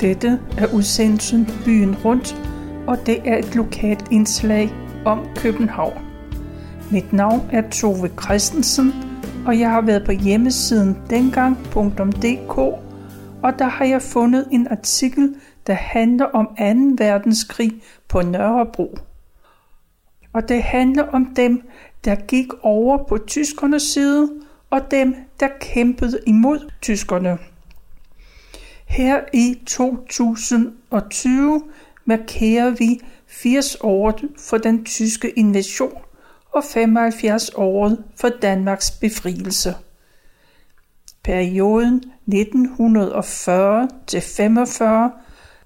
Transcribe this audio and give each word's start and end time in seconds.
Dette 0.00 0.40
er 0.58 0.74
udsendelsen 0.74 1.48
Byen 1.64 1.96
Rundt, 2.04 2.36
og 2.86 3.06
det 3.06 3.28
er 3.28 3.38
et 3.38 3.54
lokalt 3.54 4.04
indslag 4.10 4.70
om 5.04 5.26
København. 5.36 5.98
Mit 6.90 7.12
navn 7.12 7.48
er 7.52 7.70
Tove 7.70 8.10
Christensen, 8.22 8.92
og 9.46 9.58
jeg 9.58 9.70
har 9.70 9.80
været 9.80 10.06
på 10.06 10.12
hjemmesiden 10.12 10.98
dengang.dk, 11.10 12.58
og 13.42 13.58
der 13.58 13.64
har 13.68 13.84
jeg 13.84 14.02
fundet 14.02 14.48
en 14.50 14.68
artikel, 14.70 15.34
der 15.66 15.74
handler 15.74 16.24
om 16.24 16.46
2. 16.46 16.54
verdenskrig 17.04 17.72
på 18.08 18.22
Nørrebro. 18.22 18.98
Og 20.32 20.48
det 20.48 20.62
handler 20.62 21.02
om 21.02 21.34
dem, 21.36 21.62
der 22.04 22.14
gik 22.14 22.46
over 22.62 22.98
på 23.08 23.18
tyskernes 23.26 23.82
side, 23.82 24.28
og 24.70 24.90
dem, 24.90 25.14
der 25.40 25.48
kæmpede 25.60 26.18
imod 26.26 26.70
tyskerne. 26.82 27.38
Her 28.90 29.20
i 29.32 29.62
2020 29.66 31.62
markerer 32.04 32.70
vi 32.70 33.00
80 33.26 33.76
år 33.80 34.20
for 34.38 34.58
den 34.58 34.84
tyske 34.84 35.30
invasion 35.30 35.98
og 36.52 36.64
75 36.64 37.50
år 37.54 37.96
for 38.16 38.28
Danmarks 38.28 38.90
befrielse. 38.90 39.74
Perioden 41.24 41.94
1940 42.26 43.88
til 44.06 44.20
45, 44.20 45.12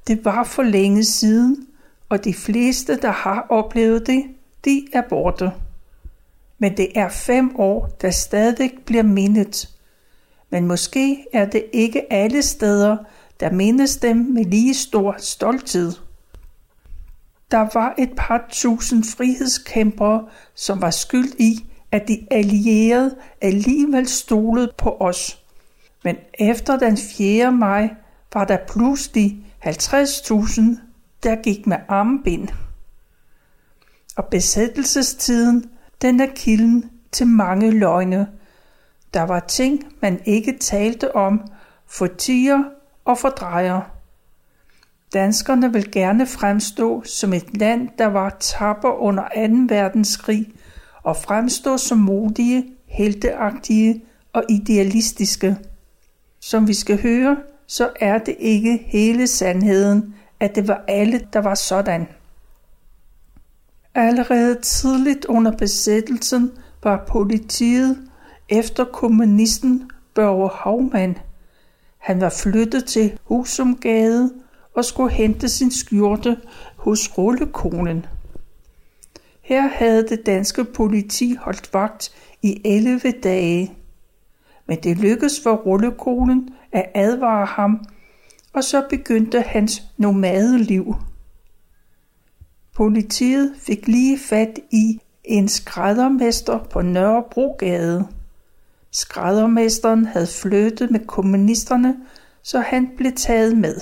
det 0.07 0.25
var 0.25 0.45
for 0.45 0.63
længe 0.63 1.05
siden, 1.05 1.67
og 2.09 2.25
de 2.25 2.35
fleste, 2.35 2.97
der 2.97 3.11
har 3.11 3.47
oplevet 3.49 4.07
det, 4.07 4.25
de 4.65 4.87
er 4.93 5.03
borte. 5.09 5.53
Men 6.59 6.77
det 6.77 6.89
er 6.95 7.09
fem 7.09 7.57
år, 7.57 7.87
der 8.03 8.11
stadig 8.11 8.73
bliver 8.87 9.03
mindet. 9.03 9.69
Men 10.55 10.67
måske 10.67 11.27
er 11.33 11.45
det 11.45 11.65
ikke 11.73 12.13
alle 12.13 12.43
steder, 12.43 12.97
der 13.41 13.53
mindes 13.53 13.97
dem 13.97 14.17
med 14.17 14.45
lige 14.45 14.75
stor 14.75 15.15
stolthed. 15.19 15.93
Der 17.51 17.69
var 17.75 17.95
et 17.99 18.11
par 18.17 18.47
tusind 18.51 19.05
frihedskæmpere, 19.05 20.25
som 20.55 20.83
var 20.83 20.91
skyld 20.91 21.33
i, 21.39 21.67
at 21.93 22.09
de 22.09 22.27
allierede 22.31 23.17
alligevel 23.41 24.09
stolede 24.09 24.73
på 24.79 24.97
os. 25.01 25.45
Men 26.05 26.17
efter 26.39 26.79
den 26.79 26.97
4. 26.97 27.53
maj 27.53 27.89
var 28.33 28.45
der 28.45 28.59
pludselig 28.69 29.47
50.000, 29.67 30.63
der 31.23 31.43
gik 31.43 31.67
med 31.67 31.77
armbind. 31.89 32.49
Og 34.17 34.25
besættelsestiden, 34.25 35.71
den 36.03 36.21
er 36.21 36.29
kilden 36.37 36.91
til 37.13 37.27
mange 37.27 37.71
løgne. 37.71 38.29
Der 39.15 39.23
var 39.23 39.41
ting, 39.41 39.85
man 40.03 40.21
ikke 40.25 40.59
talte 40.59 41.17
om, 41.17 41.41
for 41.87 42.07
tiger 42.07 42.65
og 43.05 43.19
fordrejer. 43.19 43.81
Danskerne 45.15 45.73
vil 45.73 45.91
gerne 45.93 46.27
fremstå 46.27 47.03
som 47.05 47.33
et 47.33 47.57
land, 47.57 47.89
der 47.99 48.07
var 48.07 48.37
tapper 48.41 48.91
under 48.91 49.23
2. 49.23 49.75
verdenskrig, 49.75 50.53
og 51.03 51.17
fremstå 51.17 51.77
som 51.77 51.99
modige, 51.99 52.65
helteagtige 52.87 54.05
og 54.33 54.45
idealistiske. 54.49 55.57
Som 56.41 56.69
vi 56.69 56.75
skal 56.75 57.03
høre, 57.03 57.37
så 57.67 57.91
er 58.01 58.19
det 58.19 58.37
ikke 58.39 58.85
hele 58.87 59.27
sandheden, 59.27 60.15
at 60.41 60.55
det 60.55 60.69
var 60.69 60.85
alle, 60.89 61.27
der 61.33 61.39
var 61.39 61.55
sådan. 61.55 62.07
Allerede 63.95 64.61
tidligt 64.61 65.25
under 65.25 65.53
besættelsen 65.57 66.53
var 66.83 67.05
politiet 67.09 68.09
efter 68.49 68.85
kommunisten 68.85 69.91
Børge 70.15 70.51
Havmann. 70.55 71.17
Han 72.05 72.21
var 72.21 72.29
flyttet 72.31 72.85
til 72.85 73.19
Husumgade 73.25 74.33
og 74.75 74.85
skulle 74.85 75.13
hente 75.13 75.49
sin 75.49 75.71
skjorte 75.71 76.37
hos 76.77 77.19
rullekonen. 77.19 78.07
Her 79.43 79.69
havde 79.69 80.09
det 80.09 80.27
danske 80.27 80.65
politi 80.65 81.35
holdt 81.41 81.75
vagt 81.75 82.15
i 82.43 82.61
11 82.65 83.11
dage. 83.11 83.73
Men 84.67 84.79
det 84.83 84.99
lykkedes 84.99 85.41
for 85.43 85.55
rullekonen 85.57 86.49
at 86.73 86.91
advare 86.95 87.47
ham, 87.47 87.85
og 88.53 88.65
så 88.65 88.85
begyndte 88.91 89.41
hans 89.41 89.83
nomadeliv. 89.97 90.95
Politiet 92.75 93.55
fik 93.59 93.89
lige 93.89 94.19
fat 94.19 94.59
i 94.71 95.01
en 95.25 95.49
skræddermester 95.49 96.59
på 96.59 96.83
Nørrebrogade. 96.83 98.09
Skræddermesteren 98.95 100.05
havde 100.05 100.27
flyttet 100.27 100.91
med 100.91 101.01
kommunisterne, 101.07 101.97
så 102.43 102.61
han 102.61 102.91
blev 102.97 103.13
taget 103.13 103.57
med. 103.57 103.81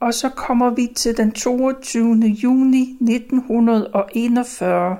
Og 0.00 0.14
så 0.14 0.28
kommer 0.28 0.70
vi 0.70 0.92
til 0.96 1.16
den 1.16 1.32
22. 1.32 2.14
juni 2.14 2.96
1941. 3.00 4.96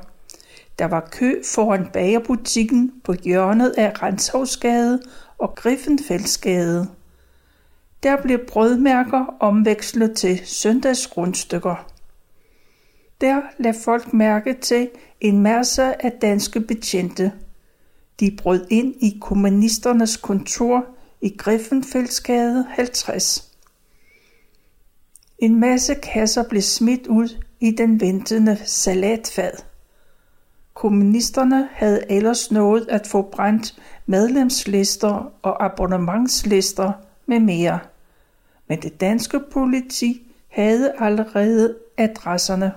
Der 0.79 0.85
var 0.85 1.09
kø 1.13 1.43
foran 1.55 1.87
bagerbutikken 1.93 2.93
på 3.05 3.15
hjørnet 3.25 3.75
af 3.79 4.03
Renshavsgade 4.03 5.01
og 5.39 5.55
Griffenfeldsgade. 5.55 6.89
Der 8.03 8.23
blev 8.23 8.39
brødmærker 8.49 9.35
omvekslet 9.41 10.17
til 10.17 10.41
søndagsrundstykker. 10.45 11.87
Der 13.21 13.41
lagde 13.59 13.79
folk 13.85 14.13
mærke 14.13 14.55
til 14.61 14.91
en 15.21 15.43
masse 15.43 16.05
af 16.05 16.13
danske 16.13 16.61
betjente. 16.61 17.33
De 18.21 18.37
brød 18.43 18.67
ind 18.71 18.95
i 19.01 19.19
kommunisternes 19.21 20.17
kontor 20.17 20.84
i 21.21 21.29
Griffenfeldsgade 21.39 22.67
50. 22.69 23.53
En 25.39 25.61
masse 25.61 25.95
kasser 25.95 26.43
blev 26.49 26.62
smidt 26.62 27.06
ud 27.06 27.45
i 27.61 27.71
den 27.71 28.01
ventende 28.01 28.59
salatfad. 28.65 29.53
Kommunisterne 30.75 31.69
havde 31.73 32.05
ellers 32.11 32.51
nået 32.51 32.87
at 32.89 33.06
få 33.06 33.23
brændt 33.23 33.79
medlemslister 34.06 35.33
og 35.43 35.65
abonnementslister 35.65 36.93
med 37.27 37.41
mere. 37.41 37.79
Men 38.69 38.83
det 38.83 39.00
danske 39.00 39.41
politi 39.53 40.33
havde 40.49 40.93
allerede 40.99 41.77
adresserne. 41.97 42.73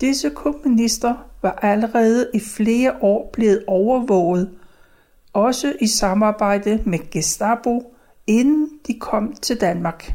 Disse 0.00 0.30
kommunister 0.30 1.27
var 1.42 1.58
allerede 1.62 2.30
i 2.34 2.40
flere 2.40 2.94
år 3.00 3.30
blevet 3.32 3.64
overvåget, 3.66 4.50
også 5.32 5.74
i 5.80 5.86
samarbejde 5.86 6.82
med 6.86 7.10
Gestapo, 7.10 7.94
inden 8.26 8.70
de 8.86 8.98
kom 9.00 9.32
til 9.32 9.60
Danmark. 9.60 10.12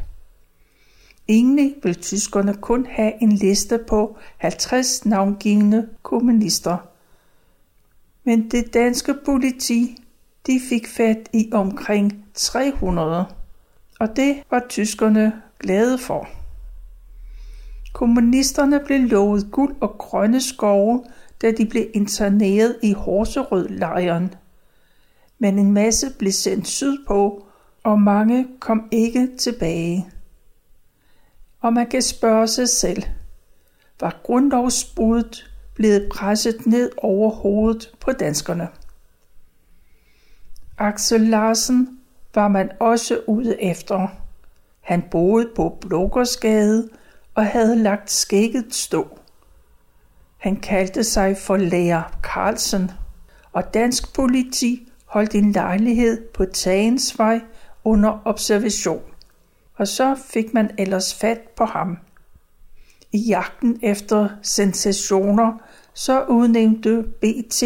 Egentlig 1.28 1.74
vil 1.82 1.94
tyskerne 1.94 2.54
kun 2.54 2.86
have 2.90 3.22
en 3.22 3.32
liste 3.32 3.78
på 3.88 4.16
50 4.36 5.06
navngivende 5.06 5.88
kommunister. 6.02 6.76
Men 8.24 8.50
det 8.50 8.74
danske 8.74 9.14
politi 9.24 10.02
de 10.46 10.60
fik 10.68 10.88
fat 10.88 11.28
i 11.32 11.50
omkring 11.52 12.24
300, 12.34 13.24
og 14.00 14.16
det 14.16 14.42
var 14.50 14.66
tyskerne 14.68 15.42
glade 15.58 15.98
for. 15.98 16.28
Kommunisterne 17.94 18.80
blev 18.80 19.00
lovet 19.00 19.46
guld 19.50 19.76
og 19.80 19.98
grønne 19.98 20.40
skove, 20.40 21.04
da 21.42 21.50
de 21.50 21.66
blev 21.66 21.86
interneret 21.94 22.76
i 22.82 22.92
Horserød-lejren. 22.92 24.34
Men 25.38 25.58
en 25.58 25.72
masse 25.72 26.06
blev 26.18 26.32
sendt 26.32 26.66
sydpå, 26.66 27.46
og 27.82 28.00
mange 28.00 28.46
kom 28.60 28.88
ikke 28.90 29.36
tilbage. 29.38 30.08
Og 31.60 31.72
man 31.72 31.86
kan 31.86 32.02
spørge 32.02 32.46
sig 32.46 32.68
selv, 32.68 33.02
var 34.00 34.20
grundlovsbruddet 34.22 35.50
blevet 35.74 36.08
presset 36.12 36.66
ned 36.66 36.90
over 36.96 37.30
hovedet 37.30 37.90
på 38.00 38.12
danskerne? 38.12 38.68
Axel 40.78 41.20
Larsen 41.20 41.98
var 42.34 42.48
man 42.48 42.70
også 42.80 43.20
ude 43.26 43.62
efter. 43.62 44.08
Han 44.80 45.02
boede 45.10 45.48
på 45.56 45.78
Blågårdsgade 45.80 46.88
og 47.34 47.46
havde 47.46 47.76
lagt 47.76 48.10
skægget 48.10 48.74
stå. 48.74 49.18
Han 50.36 50.56
kaldte 50.56 51.04
sig 51.04 51.36
for 51.36 51.56
lærer 51.56 52.02
Carlsen, 52.22 52.90
og 53.52 53.74
dansk 53.74 54.14
politi 54.14 54.88
holdt 55.06 55.34
en 55.34 55.52
lejlighed 55.52 56.28
på 56.34 56.44
Tagensvej 56.44 57.40
under 57.84 58.22
observation 58.24 59.02
og 59.76 59.88
så 59.88 60.14
fik 60.14 60.54
man 60.54 60.70
ellers 60.78 61.14
fat 61.14 61.40
på 61.56 61.64
ham. 61.64 61.98
I 63.12 63.18
jagten 63.18 63.78
efter 63.82 64.28
sensationer, 64.42 65.58
så 65.94 66.24
udnævnte 66.24 67.02
BT 67.02 67.64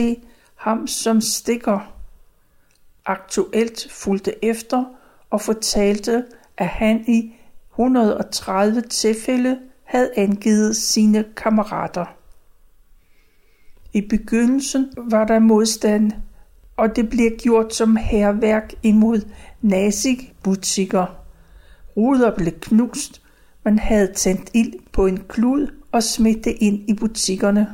ham 0.54 0.86
som 0.86 1.20
stikker. 1.20 1.94
Aktuelt 3.06 3.88
fulgte 3.90 4.44
efter 4.44 4.84
og 5.30 5.40
fortalte, 5.40 6.24
at 6.56 6.68
han 6.68 7.04
i 7.08 7.34
130 7.78 8.80
tilfælde 8.80 9.58
havde 9.84 10.10
angivet 10.16 10.76
sine 10.76 11.24
kammerater. 11.36 12.06
I 13.92 14.00
begyndelsen 14.00 14.92
var 14.96 15.24
der 15.24 15.38
modstand, 15.38 16.12
og 16.76 16.96
det 16.96 17.10
blev 17.10 17.30
gjort 17.30 17.74
som 17.74 17.96
herværk 17.96 18.74
imod 18.82 19.20
nazibutikker. 19.62 21.06
Ruder 21.96 22.36
blev 22.36 22.52
knust. 22.52 23.22
Man 23.64 23.78
havde 23.78 24.12
tændt 24.12 24.50
ild 24.54 24.72
på 24.92 25.06
en 25.06 25.24
klud 25.28 25.74
og 25.92 26.02
smidt 26.02 26.44
det 26.44 26.56
ind 26.60 26.90
i 26.90 26.94
butikkerne. 26.94 27.66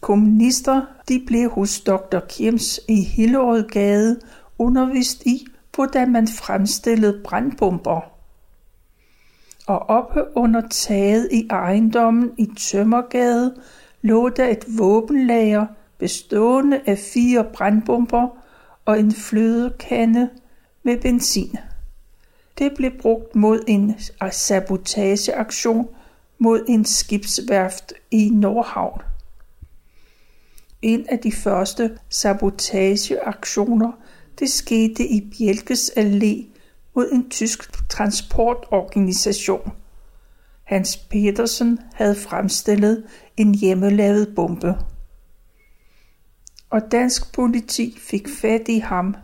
Kommunister 0.00 0.82
de 1.08 1.22
blev 1.26 1.50
hos 1.50 1.80
Dr. 1.80 2.18
Kims 2.28 2.80
i 2.88 3.04
Hillerødgade 3.04 4.20
undervist 4.58 5.22
i, 5.26 5.46
hvordan 5.74 6.12
man 6.12 6.28
fremstillede 6.28 7.20
brandbomber. 7.24 8.17
Og 9.68 9.78
oppe 9.78 10.36
under 10.36 10.62
taget 10.70 11.28
i 11.32 11.46
ejendommen 11.50 12.32
i 12.38 12.48
Tømmergade 12.56 13.54
lå 14.02 14.28
der 14.28 14.48
et 14.48 14.64
våbenlager 14.78 15.66
bestående 15.98 16.80
af 16.86 16.98
fire 16.98 17.44
brandbomber 17.54 18.28
og 18.84 19.00
en 19.00 19.12
flødekande 19.12 20.30
med 20.82 21.00
benzin. 21.00 21.56
Det 22.58 22.72
blev 22.76 22.90
brugt 23.02 23.36
mod 23.36 23.64
en 23.66 23.94
sabotageaktion 24.30 25.88
mod 26.38 26.64
en 26.68 26.84
skibsværft 26.84 27.92
i 28.10 28.30
Nordhavn. 28.30 29.02
En 30.82 31.06
af 31.08 31.18
de 31.18 31.32
første 31.32 31.98
sabotageaktioner 32.08 33.92
det 34.38 34.50
skete 34.50 35.06
i 35.06 35.32
Bjelkes 35.38 35.90
Allé 35.96 36.57
mod 36.94 37.10
en 37.12 37.30
tysk 37.30 37.88
transportorganisation. 37.88 39.72
Hans 40.64 40.96
Petersen 40.96 41.78
havde 41.94 42.14
fremstillet 42.14 43.04
en 43.36 43.54
hjemmelavet 43.54 44.32
bombe. 44.36 44.74
Og 46.70 46.82
dansk 46.92 47.34
politi 47.34 47.98
fik 48.00 48.28
fat 48.40 48.68
i 48.68 48.78
ham, 48.78 49.14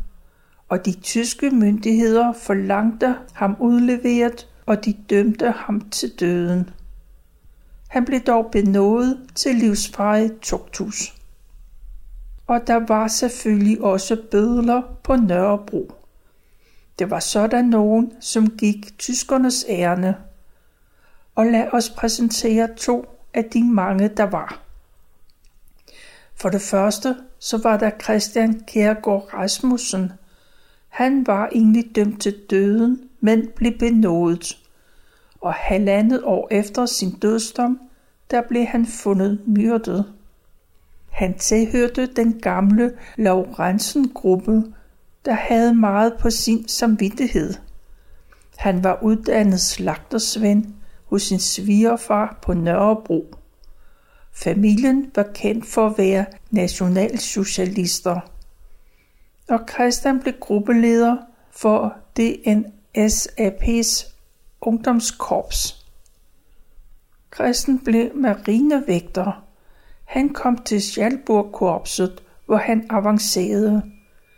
og 0.69 0.87
de 0.87 0.93
tyske 0.93 1.51
myndigheder 1.51 2.33
forlangte 2.33 3.15
ham 3.33 3.57
udleveret, 3.61 4.49
og 4.67 4.85
de 4.85 4.93
dømte 5.11 5.51
ham 5.51 5.81
til 5.91 6.21
døden. 6.21 6.71
Han 7.89 8.05
blev 8.05 8.21
dog 8.21 8.49
benådet 8.53 9.19
til 9.35 9.55
livsfarlig 9.55 10.31
tugthus. 10.43 11.15
Og 12.47 12.61
der 12.67 12.87
var 12.89 13.09
selvfølgelig 13.09 13.81
også 13.81 14.17
bødler 14.31 14.83
på 15.03 15.17
Nørrebro. 15.17 15.93
Det 16.99 17.11
var 17.11 17.21
sådan 17.21 17.65
nogen, 17.65 18.13
som 18.21 18.51
gik 18.51 18.99
tyskernes 18.99 19.67
ærne. 19.69 20.17
Og 21.35 21.47
lad 21.47 21.69
os 21.73 21.91
præsentere 21.91 22.69
to 22.77 23.07
af 23.35 23.45
de 23.45 23.65
mange, 23.65 24.09
der 24.09 24.25
var. 24.25 24.61
For 26.35 26.49
det 26.49 26.61
første, 26.61 27.17
så 27.39 27.59
var 27.63 27.77
der 27.77 27.91
Christian 28.03 28.61
Kjærgaard 28.61 29.35
Rasmussen. 29.35 30.13
Han 30.89 31.27
var 31.27 31.49
egentlig 31.53 31.97
dømt 31.97 32.21
til 32.21 32.41
døden, 32.51 33.01
men 33.21 33.49
blev 33.57 33.79
benådet. 33.79 34.59
Og 35.41 35.55
halvandet 35.55 36.21
år 36.25 36.49
efter 36.51 36.87
sin 36.87 37.11
dødsdom, 37.11 37.81
der 38.31 38.43
blev 38.43 38.65
han 38.65 38.87
fundet 38.87 39.41
myrdet. 39.47 40.13
Han 41.11 41.39
tilhørte 41.39 42.07
den 42.07 42.41
gamle 42.41 42.93
Laurensen-gruppe, 43.17 44.63
der 45.25 45.33
havde 45.33 45.75
meget 45.75 46.15
på 46.21 46.31
sin 46.31 46.69
samvittighed. 46.69 47.55
Han 48.57 48.85
var 48.85 48.99
uddannet 49.03 49.61
slagtersvend 49.61 50.67
hos 51.05 51.23
sin 51.23 51.39
svigerfar 51.39 52.39
på 52.43 52.55
Nørrebro. 52.55 53.35
Familien 54.33 55.11
var 55.15 55.27
kendt 55.35 55.67
for 55.67 55.87
at 55.87 55.99
være 55.99 56.25
nationalsocialister. 56.51 58.21
Og 59.49 59.61
Christian 59.73 60.21
blev 60.21 60.35
gruppeleder 60.41 61.17
for 61.51 61.97
DNSAP's 62.21 64.15
ungdomskorps. 64.61 65.87
Christian 67.35 67.79
blev 67.79 68.11
marinevægter. 68.15 69.45
Han 70.05 70.29
kom 70.29 70.59
til 70.59 70.83
Schalburg-korpset, 70.83 72.23
hvor 72.47 72.57
han 72.57 72.87
avancerede. 72.91 73.83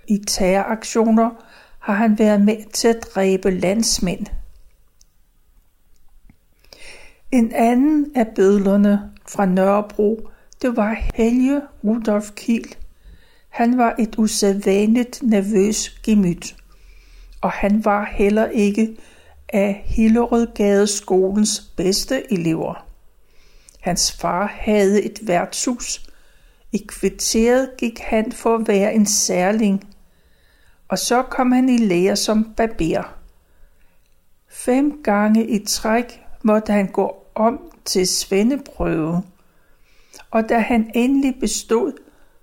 I 0.09 0.19
terroraktioner 0.27 1.31
har 1.79 1.95
han 1.95 2.19
været 2.19 2.41
med 2.41 2.71
til 2.73 2.89
at 2.89 3.07
dræbe 3.15 3.51
landsmænd. 3.51 4.27
En 7.33 7.53
anden 7.53 8.13
af 8.15 8.27
bødlerne 8.37 9.11
fra 9.29 9.47
Nørrebro, 9.47 10.29
det 10.63 10.77
var 10.77 10.97
Helge 11.15 11.61
Rudolf 11.85 12.31
Kiel. 12.37 12.75
Han 13.49 13.79
var 13.79 13.95
et 13.99 14.15
usædvanligt 14.19 15.23
nervøs 15.23 16.01
gemyt, 16.03 16.57
og 17.41 17.51
han 17.51 17.85
var 17.85 18.05
heller 18.13 18.47
ikke 18.47 18.97
af 19.49 19.83
Hillerødgade 19.85 20.87
skolens 20.87 21.73
bedste 21.77 22.33
elever. 22.33 22.87
Hans 23.81 24.13
far 24.13 24.47
havde 24.47 25.03
et 25.03 25.19
værtshus. 25.23 26.11
I 26.73 26.85
kvarteret 26.89 27.71
gik 27.79 27.99
han 27.99 28.33
for 28.33 28.55
at 28.55 28.69
være 28.69 28.95
en 28.95 29.07
særling, 29.07 29.96
og 30.89 30.99
så 30.99 31.23
kom 31.23 31.53
han 31.53 31.69
i 31.69 31.77
lære 31.77 32.17
som 32.17 32.55
barber. 32.57 33.15
Fem 34.49 35.03
gange 35.05 35.47
i 35.47 35.65
træk 35.65 36.23
måtte 36.43 36.73
han 36.73 36.87
gå 36.87 37.27
om 37.35 37.73
til 37.85 38.07
svendeprøve, 38.07 39.23
og 40.31 40.49
da 40.49 40.59
han 40.59 40.91
endelig 40.95 41.37
bestod, 41.41 41.93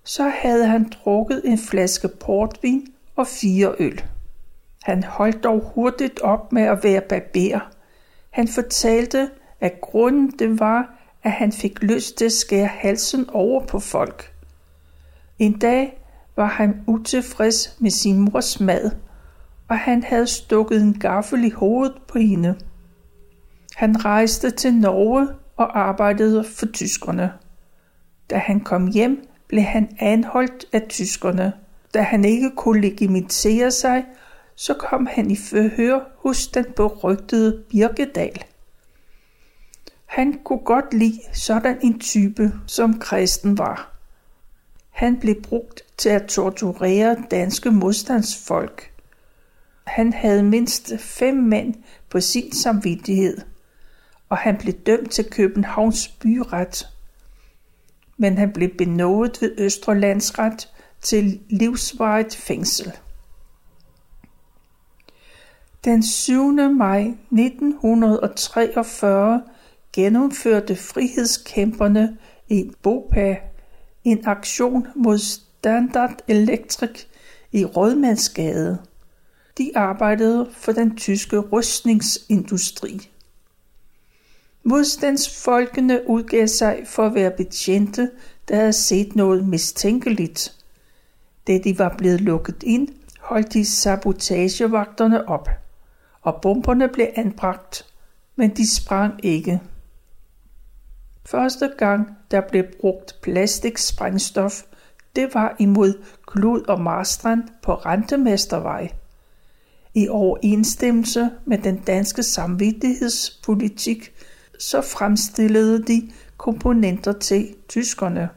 så 0.03 0.29
havde 0.29 0.67
han 0.67 0.91
drukket 1.03 1.41
en 1.45 1.57
flaske 1.57 2.07
portvin 2.07 2.93
og 3.15 3.27
fire 3.27 3.75
øl. 3.79 4.03
Han 4.83 5.03
holdt 5.03 5.43
dog 5.43 5.71
hurtigt 5.75 6.19
op 6.19 6.51
med 6.51 6.61
at 6.63 6.83
være 6.83 7.01
barber. 7.01 7.59
Han 8.29 8.47
fortalte, 8.47 9.29
at 9.59 9.81
grunden 9.81 10.39
det 10.39 10.59
var, 10.59 10.95
at 11.23 11.31
han 11.31 11.51
fik 11.51 11.83
lyst 11.83 12.17
til 12.17 12.25
at 12.25 12.31
skære 12.31 12.67
halsen 12.67 13.29
over 13.29 13.65
på 13.65 13.79
folk. 13.79 14.33
En 15.39 15.59
dag 15.59 16.02
var 16.35 16.47
han 16.47 16.83
utilfreds 16.87 17.77
med 17.79 17.91
sin 17.91 18.19
mors 18.19 18.59
mad, 18.59 18.91
og 19.67 19.79
han 19.79 20.03
havde 20.03 20.27
stukket 20.27 20.81
en 20.81 20.99
gaffel 20.99 21.43
i 21.43 21.49
hovedet 21.49 21.95
på 22.07 22.19
hende. 22.19 22.55
Han 23.75 24.05
rejste 24.05 24.51
til 24.51 24.73
Norge 24.73 25.27
og 25.57 25.79
arbejdede 25.79 26.43
for 26.43 26.65
tyskerne. 26.65 27.33
Da 28.29 28.37
han 28.37 28.59
kom 28.59 28.87
hjem, 28.87 29.27
blev 29.47 29.63
han 29.63 29.95
anholdt 29.99 30.65
af 30.73 30.85
tyskerne. 30.89 31.53
Da 31.93 32.01
han 32.01 32.25
ikke 32.25 32.51
kunne 32.55 32.81
legitimere 32.81 33.71
sig, 33.71 34.05
så 34.55 34.73
kom 34.73 35.05
han 35.11 35.31
i 35.31 35.35
forhør 35.35 35.99
hos 36.17 36.47
den 36.47 36.65
berygtede 36.75 37.63
Birkedal. 37.69 38.43
Han 40.05 40.39
kunne 40.43 40.65
godt 40.65 40.93
lide 40.93 41.19
sådan 41.33 41.77
en 41.81 41.99
type, 41.99 42.51
som 42.67 42.99
kristen 42.99 43.57
var. 43.57 43.93
Han 44.89 45.19
blev 45.19 45.41
brugt 45.41 45.82
til 45.97 46.09
at 46.09 46.25
torturere 46.25 47.17
danske 47.31 47.71
modstandsfolk. 47.71 48.91
Han 49.83 50.13
havde 50.13 50.43
mindst 50.43 50.93
fem 50.99 51.35
mænd 51.35 51.75
på 52.09 52.19
sin 52.19 52.51
samvittighed– 52.51 53.37
og 54.33 54.39
han 54.39 54.57
blev 54.57 54.73
dømt 54.73 55.11
til 55.11 55.29
Københavns 55.29 56.07
byret. 56.07 56.87
Men 58.17 58.37
han 58.37 58.53
blev 58.53 58.69
benådet 58.77 59.41
ved 59.41 59.55
Østre 59.57 59.99
Landsret 59.99 60.69
til 61.01 61.39
livsvarigt 61.49 62.35
fængsel. 62.35 62.91
Den 65.85 66.03
7. 66.03 66.53
maj 66.53 67.01
1943 67.01 69.43
gennemførte 69.93 70.75
frihedskæmperne 70.75 72.17
i 72.47 72.71
Bopa 72.81 73.37
en 74.03 74.27
aktion 74.27 74.87
mod 74.95 75.17
Standard 75.63 76.23
Electric 76.27 77.05
i 77.51 77.65
Rådmandsgade. 77.65 78.77
De 79.57 79.71
arbejdede 79.75 80.49
for 80.51 80.71
den 80.71 80.97
tyske 80.97 81.37
rustningsindustri. 81.37 83.09
Modstandsfolkene 84.63 86.09
udgav 86.09 86.47
sig 86.47 86.83
for 86.85 87.05
at 87.05 87.15
være 87.15 87.31
betjente, 87.31 88.11
der 88.47 88.55
havde 88.55 88.73
set 88.73 89.15
noget 89.15 89.47
mistænkeligt. 89.47 90.55
Da 91.47 91.57
de 91.57 91.79
var 91.79 91.95
blevet 91.97 92.21
lukket 92.21 92.63
ind, 92.63 92.87
holdt 93.19 93.53
de 93.53 93.65
sabotagevagterne 93.65 95.27
op, 95.27 95.49
og 96.21 96.41
bomberne 96.41 96.87
blev 96.87 97.07
anbragt, 97.15 97.85
men 98.35 98.49
de 98.49 98.75
sprang 98.75 99.25
ikke. 99.25 99.61
Første 101.25 101.73
gang, 101.77 102.17
der 102.31 102.41
blev 102.41 102.63
brugt 102.81 103.15
plastiksprængstof, 103.21 104.63
det 105.15 105.33
var 105.33 105.55
imod 105.59 106.03
Klud 106.27 106.61
og 106.61 106.81
Marstrand 106.81 107.43
på 107.63 107.73
Rentemestervej. 107.73 108.89
I 109.93 110.07
overensstemmelse 110.07 111.29
med 111.45 111.57
den 111.57 111.77
danske 111.77 112.23
samvittighedspolitik 112.23 114.13
så 114.59 114.81
fremstillede 114.81 115.83
de 115.83 116.11
komponenter 116.37 117.13
til 117.13 117.55
tyskerne. 117.69 118.29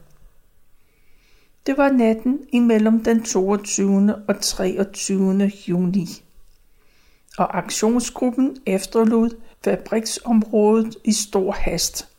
Det 1.66 1.76
var 1.76 1.90
natten 1.90 2.38
imellem 2.52 3.04
den 3.04 3.23
22. 3.23 4.14
og 4.28 4.40
23. 4.40 5.52
juni. 5.68 6.06
og 7.38 7.59
aktionsgruppen 7.59 8.56
efterlod 8.66 9.30
fabriksområdet 9.64 10.97
i 11.04 11.12
stor 11.12 11.52
hast. 11.52 12.16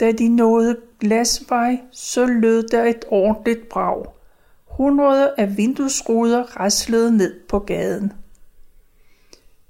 Da 0.00 0.12
de 0.12 0.28
nåede 0.28 0.76
Glasvej, 1.00 1.80
så 1.90 2.26
lød 2.26 2.68
der 2.68 2.84
et 2.84 3.04
ordentligt 3.08 3.68
brag. 3.68 4.04
Hundrede 4.64 5.34
af 5.38 5.56
vinduesruder 5.56 6.42
raslede 6.42 7.16
ned 7.16 7.40
på 7.48 7.58
gaden. 7.58 8.12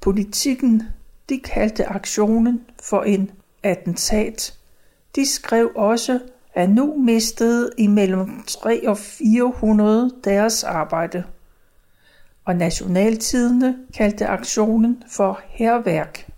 Politikken, 0.00 0.82
de 1.28 1.40
kaldte 1.40 1.86
aktionen 1.86 2.64
for 2.82 3.02
en 3.02 3.30
attentat. 3.62 4.58
De 5.16 5.26
skrev 5.26 5.70
også, 5.76 6.20
at 6.54 6.70
nu 6.70 6.96
mistede 6.96 7.70
imellem 7.78 8.42
3 8.46 8.88
og 8.88 8.98
400 8.98 10.10
deres 10.24 10.64
arbejde. 10.64 11.24
Og 12.44 12.56
nationaltidene 12.56 13.78
kaldte 13.94 14.26
aktionen 14.26 15.02
for 15.08 15.40
herværk. 15.48 16.31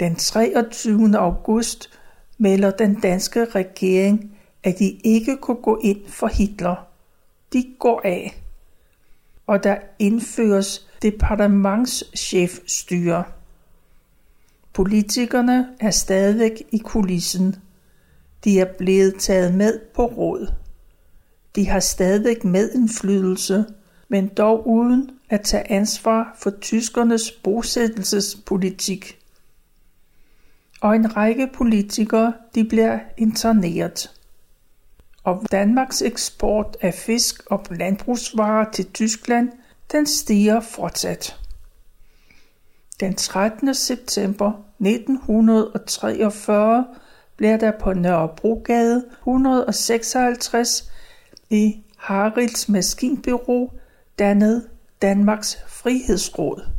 Den 0.00 0.16
23. 0.16 1.18
august 1.18 1.90
melder 2.38 2.70
den 2.70 3.00
danske 3.00 3.44
regering, 3.44 4.38
at 4.64 4.78
de 4.78 4.90
ikke 4.90 5.36
kunne 5.36 5.62
gå 5.62 5.80
ind 5.82 6.08
for 6.08 6.26
Hitler. 6.26 6.88
De 7.52 7.74
går 7.78 8.00
af. 8.04 8.42
Og 9.46 9.64
der 9.64 9.76
indføres 9.98 10.88
departementschefstyre. 11.02 13.24
Politikerne 14.72 15.68
er 15.80 15.90
stadigvæk 15.90 16.62
i 16.72 16.78
kulissen. 16.78 17.56
De 18.44 18.60
er 18.60 18.72
blevet 18.78 19.14
taget 19.18 19.54
med 19.54 19.80
på 19.94 20.06
råd. 20.06 20.52
De 21.56 21.68
har 21.68 21.80
stadigvæk 21.80 22.44
medindflydelse, 22.44 23.64
men 24.08 24.28
dog 24.28 24.68
uden 24.68 25.10
at 25.30 25.40
tage 25.40 25.72
ansvar 25.72 26.36
for 26.38 26.50
tyskernes 26.60 27.30
bosættelsespolitik. 27.30 29.18
Og 30.80 30.96
en 30.96 31.16
række 31.16 31.50
politikere 31.54 32.34
de 32.54 32.64
bliver 32.64 32.98
interneret. 33.16 34.10
Og 35.24 35.42
Danmarks 35.52 36.02
eksport 36.02 36.76
af 36.80 36.94
fisk 36.94 37.42
og 37.50 37.64
landbrugsvarer 37.70 38.70
til 38.70 38.92
Tyskland, 38.92 39.52
den 39.92 40.06
stiger 40.06 40.60
fortsat. 40.60 41.40
Den 43.00 43.14
13. 43.14 43.74
september 43.74 44.52
1943 44.80 46.86
bliver 47.36 47.56
der 47.56 47.72
på 47.80 47.92
Nørrebrogade 47.92 49.04
156 49.18 50.92
i 51.50 51.76
Haralds 51.96 52.68
Maskinbyrå 52.68 53.72
dannet 54.18 54.66
Danmarks 55.02 55.58
Frihedsråd. 55.68 56.75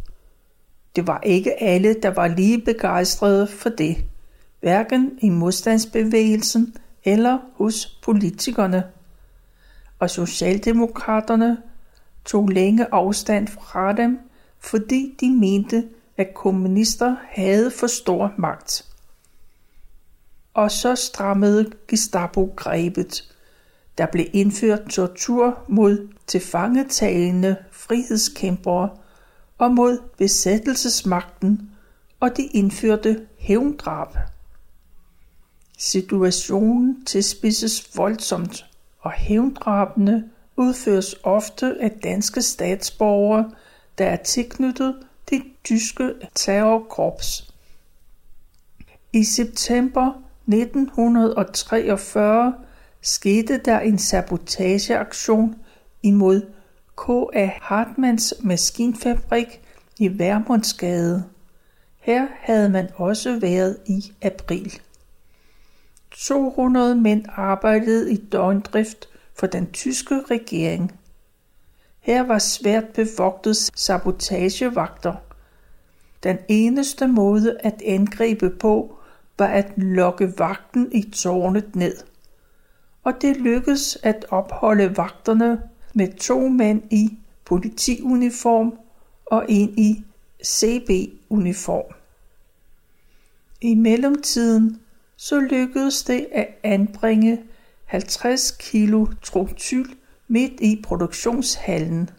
Det 0.97 1.07
var 1.07 1.19
ikke 1.23 1.63
alle, 1.63 1.93
der 1.93 2.09
var 2.09 2.27
lige 2.27 2.61
begejstrede 2.61 3.47
for 3.47 3.69
det, 3.69 4.05
hverken 4.59 5.19
i 5.21 5.29
modstandsbevægelsen 5.29 6.75
eller 7.03 7.39
hos 7.53 7.99
politikerne. 8.03 8.83
Og 9.99 10.09
Socialdemokraterne 10.09 11.57
tog 12.25 12.47
længe 12.47 12.85
afstand 12.91 13.47
fra 13.47 13.93
dem, 13.93 14.19
fordi 14.59 15.15
de 15.21 15.31
mente, 15.31 15.83
at 16.17 16.33
kommunister 16.33 17.15
havde 17.29 17.71
for 17.71 17.87
stor 17.87 18.33
magt. 18.37 18.85
Og 20.53 20.71
så 20.71 20.95
strammede 20.95 21.71
Gestapo 21.87 22.53
grebet. 22.55 23.35
Der 23.97 24.05
blev 24.05 24.25
indført 24.33 24.81
tortur 24.89 25.59
mod 25.67 26.07
tilfangetagende 26.27 27.55
frihedskæmpere 27.71 28.89
og 29.57 29.71
mod 29.71 29.99
besættelsesmagten, 30.17 31.71
og 32.19 32.37
de 32.37 32.45
indførte 32.45 33.27
hævndrab. 33.37 34.17
Situationen 35.77 37.05
tilspidses 37.05 37.97
voldsomt, 37.97 38.65
og 38.99 39.11
hævndrabene 39.11 40.29
udføres 40.55 41.15
ofte 41.23 41.77
af 41.81 41.91
danske 41.91 42.41
statsborgere, 42.41 43.51
der 43.97 44.05
er 44.05 44.15
tilknyttet 44.15 44.95
det 45.29 45.43
tyske 45.63 46.13
terrorkorps. 46.35 47.53
I 49.13 49.23
september 49.23 50.11
1943 50.47 52.53
skete 53.01 53.57
der 53.57 53.79
en 53.79 53.97
sabotageaktion 53.97 55.55
imod 56.03 56.41
K.A. 56.97 57.49
Hartmanns 57.61 58.33
maskinfabrik 58.43 59.61
i 59.99 60.19
Værmundsgade. 60.19 61.23
Her 61.99 62.27
havde 62.39 62.69
man 62.69 62.89
også 62.95 63.39
været 63.39 63.77
i 63.85 64.13
april. 64.21 64.81
200 66.11 66.95
mænd 66.95 67.25
arbejdede 67.29 68.11
i 68.11 68.15
døgndrift 68.15 69.09
for 69.35 69.47
den 69.47 69.71
tyske 69.71 70.21
regering. 70.31 70.99
Her 71.99 72.23
var 72.23 72.39
svært 72.39 72.87
bevogtet 72.87 73.57
sabotagevagter. 73.75 75.13
Den 76.23 76.37
eneste 76.47 77.07
måde 77.07 77.57
at 77.59 77.81
angribe 77.85 78.49
på 78.49 78.97
var 79.39 79.47
at 79.47 79.71
lokke 79.77 80.33
vagten 80.37 80.91
i 80.91 81.09
tårnet 81.11 81.75
ned. 81.75 81.97
Og 83.03 83.13
det 83.21 83.37
lykkedes 83.37 83.97
at 84.03 84.25
opholde 84.29 84.97
vagterne 84.97 85.61
med 85.97 86.13
to 86.17 86.47
mænd 86.47 86.81
i 86.91 87.17
politiuniform 87.45 88.73
og 89.25 89.45
en 89.49 89.73
i 89.77 90.03
CB-uniform. 90.45 91.93
I 93.61 93.75
mellemtiden 93.75 94.79
så 95.15 95.39
lykkedes 95.39 96.03
det 96.03 96.27
at 96.31 96.47
anbringe 96.63 97.39
50 97.85 98.51
kilo 98.51 99.07
trotyl 99.23 99.85
midt 100.27 100.61
i 100.61 100.81
produktionshallen. 100.83 102.09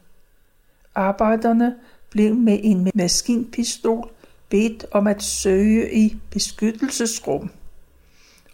Arbejderne 0.94 1.76
blev 2.11 2.35
med 2.35 2.61
en 2.62 2.90
maskinpistol 2.94 4.11
bedt 4.49 4.87
om 4.90 5.06
at 5.06 5.23
søge 5.23 5.94
i 5.94 6.16
beskyttelsesrum, 6.30 7.50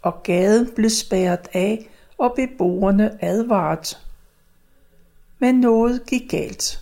og 0.01 0.23
gaden 0.23 0.69
blev 0.75 0.89
spærret 0.89 1.47
af, 1.53 1.89
og 2.17 2.33
beboerne 2.35 3.23
advaret. 3.23 4.04
Men 5.39 5.55
noget 5.55 6.05
gik 6.05 6.29
galt. 6.29 6.81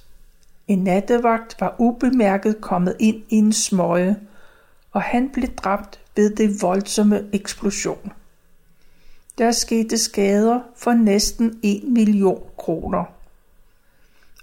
En 0.67 0.79
nattevagt 0.79 1.55
var 1.60 1.75
ubemærket 1.79 2.62
kommet 2.62 2.95
ind 3.00 3.24
i 3.29 3.36
en 3.36 3.53
smøge, 3.53 4.15
og 4.91 5.01
han 5.01 5.29
blev 5.29 5.50
dræbt 5.50 6.00
ved 6.15 6.36
det 6.36 6.62
voldsomme 6.62 7.25
eksplosion. 7.33 8.12
Der 9.38 9.51
skete 9.51 9.98
skader 9.98 10.60
for 10.75 10.93
næsten 10.93 11.60
1 11.63 11.83
million 11.83 12.43
kroner. 12.57 13.03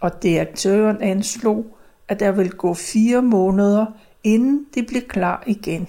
Og 0.01 0.23
direktøren 0.23 1.03
anslog, 1.03 1.67
at 2.09 2.21
der 2.21 2.31
ville 2.33 2.53
gå 2.53 2.75
fire 2.75 3.23
måneder, 3.23 3.87
inden 4.25 4.67
det 4.75 4.87
blev 4.87 5.03
klar 5.03 5.43
igen. 5.47 5.89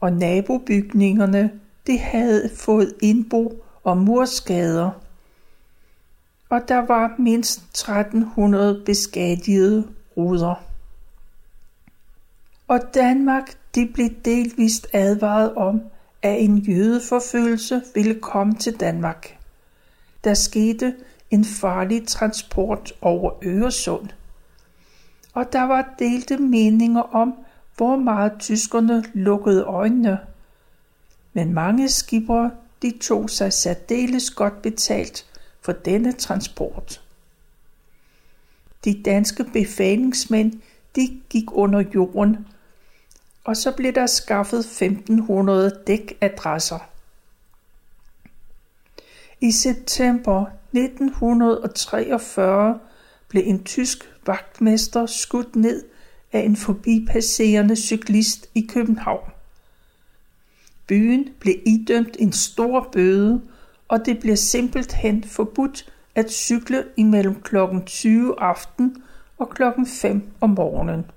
Og 0.00 0.12
nabobygningerne, 0.12 1.50
de 1.86 1.98
havde 1.98 2.50
fået 2.56 2.94
indbo 3.02 3.64
og 3.84 3.98
murskader. 3.98 4.90
Og 6.48 6.68
der 6.68 6.78
var 6.78 7.14
mindst 7.18 7.58
1300 7.58 8.82
beskadigede 8.86 9.88
ruder. 10.16 10.54
Og 12.68 12.80
Danmark, 12.94 13.56
de 13.74 13.90
blev 13.94 14.10
delvist 14.24 14.86
advaret 14.92 15.54
om, 15.54 15.82
at 16.22 16.40
en 16.40 16.58
jødeforfølgelse 16.58 17.82
ville 17.94 18.20
komme 18.20 18.54
til 18.54 18.80
Danmark. 18.80 19.38
Der 20.24 20.34
skete 20.34 20.94
en 21.30 21.44
farlig 21.44 22.06
transport 22.06 22.92
over 23.00 23.32
Øresund. 23.44 24.08
Og 25.34 25.52
der 25.52 25.62
var 25.62 25.94
delte 25.98 26.36
meninger 26.36 27.02
om, 27.02 27.34
hvor 27.76 27.96
meget 27.96 28.32
tyskerne 28.38 29.04
lukkede 29.14 29.62
øjnene. 29.62 30.18
Men 31.32 31.54
mange 31.54 31.88
skibere 31.88 32.50
de 32.82 32.98
tog 32.98 33.30
sig 33.30 33.52
særdeles 33.52 34.30
godt 34.30 34.62
betalt 34.62 35.26
for 35.66 35.72
denne 35.72 36.12
transport. 36.12 37.02
De 38.84 39.02
danske 39.02 39.44
befalingsmænd 39.44 40.52
de 40.96 41.20
gik 41.30 41.44
under 41.52 41.84
jorden 41.94 42.46
og 43.44 43.56
så 43.56 43.72
blev 43.72 43.92
der 43.92 44.06
skaffet 44.06 44.58
1500 44.58 45.82
dækadresser. 45.86 46.78
I 49.40 49.52
september 49.52 50.46
1943 50.72 52.78
blev 53.28 53.42
en 53.46 53.64
tysk 53.64 54.10
vagtmester 54.26 55.06
skudt 55.06 55.56
ned 55.56 55.84
af 56.32 56.40
en 56.40 56.56
forbipasserende 56.56 57.76
cyklist 57.76 58.48
i 58.54 58.66
København. 58.68 59.30
Byen 60.86 61.28
blev 61.40 61.54
idømt 61.66 62.16
en 62.18 62.32
stor 62.32 62.88
bøde, 62.92 63.42
og 63.88 64.06
det 64.06 64.20
bliver 64.20 64.36
simpelthen 64.36 65.24
forbudt 65.24 65.92
at 66.14 66.30
cykle 66.30 66.84
imellem 66.96 67.42
kl. 67.42 67.56
20 67.86 68.40
aften 68.40 69.02
og 69.38 69.50
klokken 69.50 69.86
5 69.86 70.30
om 70.40 70.50
morgenen. 70.50 71.10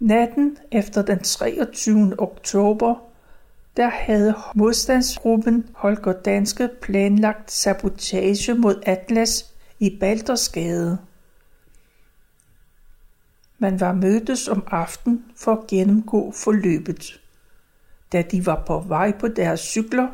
Natten 0.00 0.58
efter 0.70 1.02
den 1.02 1.18
23. 1.18 2.14
oktober, 2.18 2.94
der 3.76 3.88
havde 3.88 4.34
modstandsgruppen 4.54 5.70
Holger 5.74 6.12
Danske 6.12 6.68
planlagt 6.82 7.52
sabotage 7.52 8.54
mod 8.54 8.82
Atlas 8.86 9.52
i 9.78 9.96
Baldersgade. 10.00 10.98
Man 13.58 13.80
var 13.80 13.92
mødtes 13.92 14.48
om 14.48 14.64
aftenen 14.66 15.24
for 15.36 15.52
at 15.52 15.66
gennemgå 15.66 16.32
forløbet. 16.32 17.20
Da 18.12 18.22
de 18.22 18.46
var 18.46 18.62
på 18.66 18.78
vej 18.78 19.12
på 19.18 19.28
deres 19.28 19.60
cykler, 19.60 20.08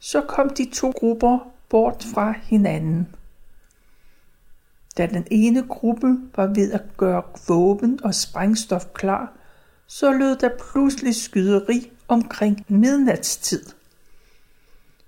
så 0.00 0.20
kom 0.20 0.50
de 0.50 0.70
to 0.72 0.90
grupper 0.90 1.38
bort 1.68 2.06
fra 2.14 2.34
hinanden. 2.42 3.08
Da 4.96 5.06
den 5.06 5.26
ene 5.30 5.62
gruppe 5.68 6.18
var 6.36 6.46
ved 6.46 6.72
at 6.72 6.82
gøre 6.96 7.22
våben 7.48 8.04
og 8.04 8.14
sprængstof 8.14 8.84
klar, 8.94 9.32
så 9.86 10.12
lød 10.12 10.36
der 10.36 10.50
pludselig 10.72 11.14
skyderi 11.14 11.92
omkring 12.08 12.64
midnatstid. 12.68 13.64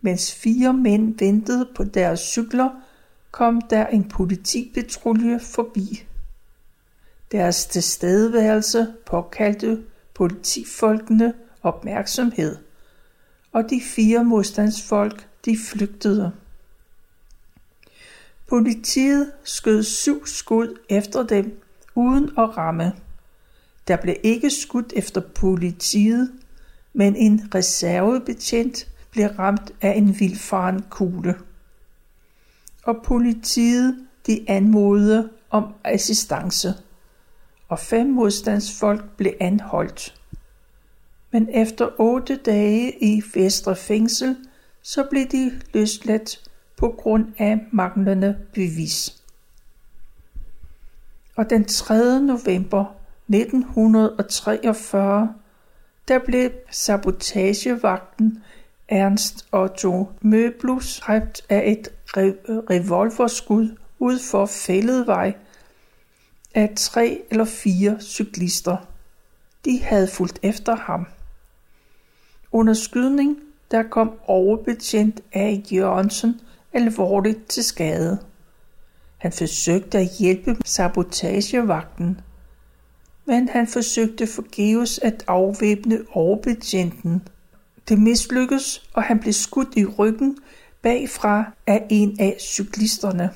Mens 0.01 0.35
fire 0.35 0.73
mænd 0.73 1.19
ventede 1.19 1.69
på 1.77 1.85
deres 1.85 2.21
cykler, 2.21 2.71
kom 3.31 3.61
der 3.61 3.87
en 3.87 4.09
politipatrulje 4.09 5.41
forbi. 5.41 6.05
Deres 7.33 7.67
tilstedeværelse 7.67 8.95
påkaldte 9.07 9.83
politifolkene 10.15 11.35
opmærksomhed, 11.63 12.57
og 13.53 13.71
de 13.71 13.81
fire 13.81 14.25
modstandsfolk 14.25 15.29
de 15.45 15.59
flygtede. 15.59 16.33
Politiet 18.49 19.33
skød 19.45 19.83
syv 19.83 20.27
skud 20.27 20.79
efter 20.89 21.23
dem 21.23 21.61
uden 21.95 22.25
at 22.25 22.57
ramme. 22.57 22.93
Der 23.89 23.97
blev 23.97 24.17
ikke 24.23 24.51
skudt 24.51 24.93
efter 24.97 25.21
politiet, 25.21 26.33
men 26.93 27.17
en 27.17 27.55
reservebetjent 27.55 28.89
blev 29.11 29.27
ramt 29.27 29.73
af 29.81 29.97
en 29.97 30.21
vildfaren 30.21 30.83
kugle. 30.91 31.35
Og 32.85 33.03
politiet 33.05 34.07
de 34.27 34.45
anmodede 34.49 35.31
om 35.51 35.75
assistance, 35.85 36.75
og 37.69 37.79
fem 37.79 38.07
modstandsfolk 38.07 39.17
blev 39.17 39.33
anholdt. 39.41 40.22
Men 41.33 41.49
efter 41.53 41.89
otte 41.99 42.37
dage 42.37 43.05
i 43.05 43.23
Vestre 43.35 43.77
Fængsel, 43.77 44.37
så 44.83 45.05
blev 45.11 45.27
de 45.27 45.61
løsladt 45.75 46.41
på 46.77 46.95
grund 46.99 47.27
af 47.39 47.61
manglende 47.71 48.39
bevis. 48.53 49.23
Og 51.37 51.51
den 51.51 51.65
3. 51.65 52.21
november 52.21 52.85
1943, 53.29 55.35
der 56.09 56.19
blev 56.19 56.51
sabotagevagten 56.71 58.43
Ernst 58.89 59.47
Otto 59.53 60.09
Møblus 60.21 61.01
dræbt 61.01 61.43
af 61.49 61.71
et 61.71 61.89
revolverskud 62.71 63.77
ud 63.99 64.19
for 64.19 64.47
Fælledvej 64.47 65.35
af 66.55 66.73
tre 66.77 67.23
eller 67.31 67.45
fire 67.45 67.97
cyklister. 68.01 68.77
De 69.65 69.83
havde 69.83 70.09
fulgt 70.09 70.39
efter 70.43 70.77
ham. 70.77 71.07
Under 72.53 72.75
skydning 72.75 73.39
der 73.71 73.83
kom 73.83 74.13
overbetjent 74.27 75.21
A. 75.33 75.57
Jørgensen 75.73 76.41
alvorligt 76.73 77.49
til 77.49 77.65
skade. 77.65 78.19
Han 79.19 79.33
forsøgte 79.33 79.99
at 79.99 80.09
hjælpe 80.19 80.57
sabotagevagten, 80.65 82.21
men 83.25 83.49
han 83.49 83.67
forsøgte 83.67 84.27
forgæves 84.27 84.99
at 84.99 85.25
afvæbne 85.27 85.99
overbetjenten. 86.13 87.29
Det 87.89 87.99
mislykkedes, 87.99 88.91
og 88.95 89.03
han 89.03 89.19
blev 89.19 89.33
skudt 89.33 89.77
i 89.77 89.87
ryggen 89.87 90.39
bagfra 90.83 91.53
af 91.67 91.87
en 91.91 92.21
af 92.21 92.37
cyklisterne. 92.41 93.31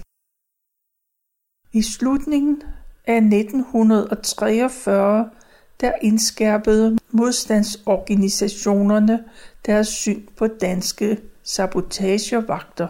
I 1.73 1.83
slutningen 1.83 2.63
af 3.07 3.17
1943 3.17 5.31
der 5.81 5.93
indskærpede 6.03 6.99
modstandsorganisationerne 7.11 9.25
deres 9.67 9.89
syn 9.89 10.23
på 10.37 10.47
danske 10.47 11.19
sabotagevagter. 11.43 12.89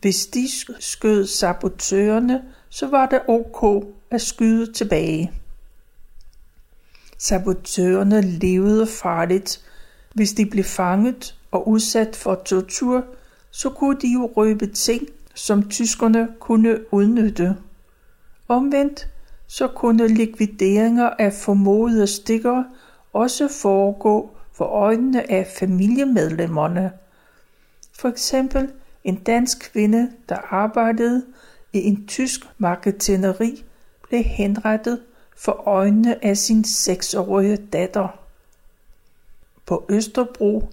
Hvis 0.00 0.26
de 0.26 0.48
skød 0.80 1.26
sabotørerne, 1.26 2.42
så 2.68 2.86
var 2.86 3.06
det 3.06 3.20
ok 3.28 3.86
at 4.10 4.20
skyde 4.20 4.72
tilbage. 4.72 5.32
Sabotørerne 7.18 8.20
levede 8.20 8.86
farligt. 8.86 9.60
Hvis 10.14 10.32
de 10.32 10.46
blev 10.46 10.64
fanget 10.64 11.34
og 11.50 11.68
udsat 11.68 12.16
for 12.16 12.34
tortur, 12.34 13.04
så 13.50 13.70
kunne 13.70 14.00
de 14.00 14.12
jo 14.12 14.32
røbe 14.36 14.66
ting, 14.66 15.08
som 15.34 15.68
tyskerne 15.68 16.28
kunne 16.40 16.94
udnytte. 16.94 17.56
Omvendt 18.48 19.08
så 19.56 19.68
kunne 19.68 20.08
likvideringer 20.08 21.10
af 21.10 21.32
formodede 21.32 22.06
stikker 22.06 22.64
også 23.12 23.48
foregå 23.48 24.30
for 24.52 24.64
øjnene 24.64 25.30
af 25.30 25.46
familiemedlemmerne. 25.58 26.92
For 27.98 28.08
eksempel 28.08 28.72
en 29.04 29.16
dansk 29.16 29.70
kvinde, 29.72 30.10
der 30.28 30.36
arbejdede 30.50 31.24
i 31.72 31.78
en 31.78 32.06
tysk 32.06 32.40
marketineri, 32.58 33.64
blev 34.08 34.22
henrettet 34.22 35.00
for 35.36 35.62
øjnene 35.66 36.24
af 36.24 36.36
sin 36.36 36.64
seksårige 36.64 37.56
datter. 37.56 38.08
På 39.66 39.86
Østerbro 39.88 40.68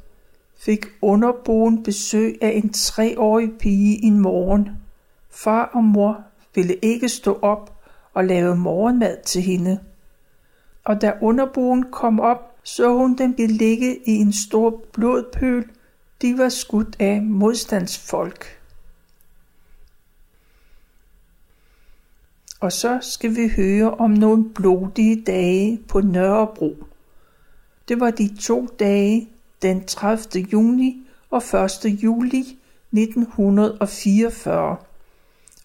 fik 0.58 0.86
underboen 1.02 1.84
besøg 1.84 2.38
af 2.41 2.50
en 2.50 2.74
treårig 2.74 3.52
pige 3.60 4.04
en 4.04 4.19
morgen. 4.19 4.69
Far 5.30 5.69
og 5.74 5.84
mor 5.84 6.24
ville 6.56 6.76
ikke 6.82 7.10
stå 7.10 7.39
op 7.41 7.73
og 8.13 8.26
lave 8.26 8.56
morgenmad 8.56 9.17
til 9.26 9.41
hende. 9.41 9.80
Og 10.84 11.02
da 11.02 11.13
underboen 11.21 11.84
kom 11.91 12.19
op, 12.19 12.56
så 12.63 12.93
hun 12.93 13.15
dem 13.15 13.36
ligge 13.38 13.97
i 14.06 14.12
en 14.12 14.34
stor 14.34 14.84
blodpøl. 14.93 15.69
De 16.21 16.38
var 16.38 16.49
skudt 16.49 16.95
af 16.99 17.21
modstandsfolk. 17.21 18.60
Og 22.60 22.71
så 22.71 22.99
skal 23.02 23.36
vi 23.36 23.47
høre 23.56 23.93
om 23.93 24.12
nogle 24.12 24.49
blodige 24.49 25.23
dage 25.23 25.80
på 25.88 26.02
Nørrebro. 26.02 26.76
Det 27.88 27.99
var 27.99 28.12
de 28.12 28.36
to 28.41 28.67
dage, 28.80 29.30
den 29.62 29.86
30. 29.86 30.41
juni 30.54 31.08
og 31.30 31.38
1. 31.38 31.86
juli 31.86 32.60
1944. 32.91 34.78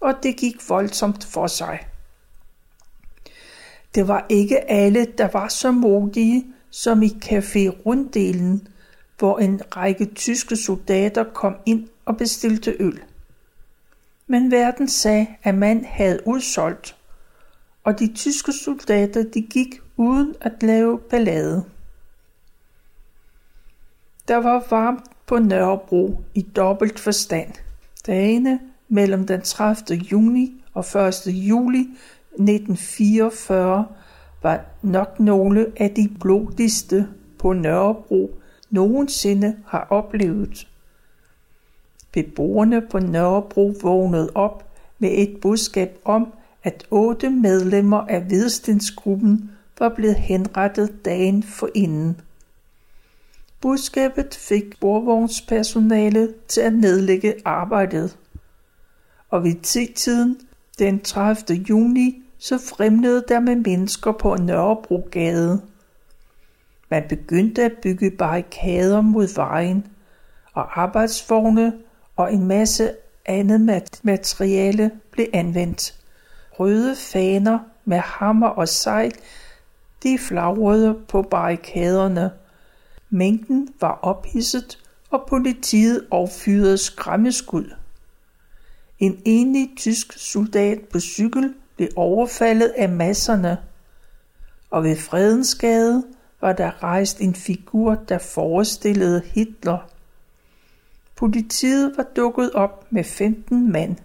Og 0.00 0.14
det 0.22 0.36
gik 0.36 0.68
voldsomt 0.68 1.24
for 1.24 1.46
sig. 1.46 1.86
Det 3.98 4.08
var 4.08 4.26
ikke 4.28 4.70
alle, 4.70 5.04
der 5.04 5.28
var 5.32 5.48
så 5.48 5.72
modige 5.72 6.46
som 6.70 7.02
i 7.02 7.06
Café 7.24 7.68
Runddelen, 7.86 8.68
hvor 9.18 9.38
en 9.38 9.60
række 9.76 10.04
tyske 10.04 10.56
soldater 10.56 11.24
kom 11.24 11.56
ind 11.66 11.88
og 12.04 12.16
bestilte 12.16 12.76
øl. 12.80 13.00
Men 14.26 14.50
verden 14.50 14.88
sagde, 14.88 15.26
at 15.42 15.54
man 15.54 15.84
havde 15.84 16.20
udsolgt, 16.26 16.96
og 17.84 17.98
de 17.98 18.12
tyske 18.14 18.52
soldater 18.52 19.22
de 19.22 19.42
gik 19.42 19.80
uden 19.96 20.34
at 20.40 20.62
lave 20.62 20.98
ballade. 20.98 21.64
Der 24.28 24.36
var 24.36 24.66
varmt 24.70 25.04
på 25.26 25.38
Nørrebro 25.38 26.20
i 26.34 26.42
dobbelt 26.42 26.98
forstand. 26.98 27.52
Dagene 28.06 28.60
mellem 28.88 29.26
den 29.26 29.42
30. 29.42 29.98
juni 29.98 30.64
og 30.74 30.84
1. 31.08 31.26
juli 31.26 31.88
1944 32.38 33.86
var 34.42 34.64
nok 34.82 35.20
nogle 35.20 35.66
af 35.76 35.90
de 35.90 36.08
blodigste 36.20 37.08
på 37.38 37.52
Nørrebro 37.52 38.30
nogensinde 38.70 39.56
har 39.66 39.86
oplevet. 39.90 40.68
Beboerne 42.12 42.80
på 42.90 42.98
Nørrebro 42.98 43.74
vågnede 43.82 44.30
op 44.34 44.70
med 44.98 45.10
et 45.12 45.38
budskab 45.40 45.98
om, 46.04 46.32
at 46.62 46.86
otte 46.90 47.30
medlemmer 47.30 48.00
af 48.00 48.22
Hvidstensgruppen 48.22 49.50
var 49.78 49.88
blevet 49.88 50.16
henrettet 50.16 51.04
dagen 51.04 51.42
forinden. 51.42 52.20
Budskabet 53.60 54.34
fik 54.34 54.64
sporvognspersonalet 54.74 56.34
til 56.48 56.60
at 56.60 56.72
nedlægge 56.72 57.34
arbejdet. 57.44 58.18
Og 59.30 59.44
ved 59.44 59.54
tiden 59.94 60.38
den 60.78 61.00
30. 61.00 61.56
juni 61.68 62.22
så 62.38 62.58
fremlede 62.58 63.24
der 63.28 63.40
med 63.40 63.56
mennesker 63.56 64.12
på 64.12 64.36
Nørrebrogade. 64.36 65.62
Man 66.90 67.04
begyndte 67.08 67.62
at 67.62 67.72
bygge 67.82 68.10
barrikader 68.10 69.00
mod 69.00 69.34
vejen, 69.34 69.86
og 70.52 70.80
arbejdsvogne 70.80 71.72
og 72.16 72.32
en 72.32 72.46
masse 72.46 72.92
andet 73.26 73.60
materiale 74.02 74.90
blev 75.10 75.26
anvendt. 75.32 75.94
røde 76.52 76.96
faner 76.96 77.58
med 77.84 77.98
hammer 77.98 78.48
og 78.48 78.68
sejl, 78.68 79.12
de 80.02 80.18
flagrede 80.18 80.98
på 81.08 81.22
barrikaderne. 81.22 82.30
Mængden 83.10 83.68
var 83.80 83.98
ophidset, 84.02 84.78
og 85.10 85.24
politiet 85.28 86.06
affyrede 86.10 86.78
skræmmeskud. 86.78 87.74
En 88.98 89.22
enlig 89.24 89.70
tysk 89.76 90.12
soldat 90.12 90.80
på 90.92 91.00
cykel 91.00 91.54
blev 91.78 91.88
overfaldet 91.96 92.74
af 92.76 92.88
masserne, 92.88 93.58
og 94.70 94.84
ved 94.84 94.96
Fredensgade 94.96 96.04
var 96.40 96.52
der 96.52 96.82
rejst 96.82 97.20
en 97.20 97.34
figur, 97.34 97.94
der 97.94 98.18
forestillede 98.18 99.22
Hitler. 99.24 99.78
Politiet 101.16 101.92
var 101.96 102.06
dukket 102.16 102.52
op 102.52 102.86
med 102.90 103.04
15 103.04 103.72
mand, 103.72 103.96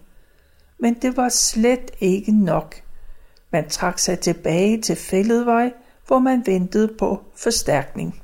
men 0.78 0.94
det 0.94 1.16
var 1.16 1.28
slet 1.28 1.90
ikke 2.00 2.32
nok. 2.32 2.74
Man 3.50 3.68
trak 3.68 3.98
sig 3.98 4.18
tilbage 4.18 4.82
til 4.82 4.96
Fælledvej, 4.96 5.72
hvor 6.06 6.18
man 6.18 6.42
ventede 6.46 6.94
på 6.98 7.22
forstærkning. 7.36 8.22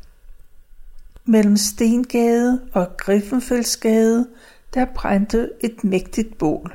Mellem 1.25 1.57
Stengade 1.57 2.61
og 2.73 2.97
Griffenfeldsgade, 2.97 4.29
der 4.75 4.85
brændte 4.85 5.51
et 5.61 5.85
mægtigt 5.85 6.39
bål. 6.39 6.75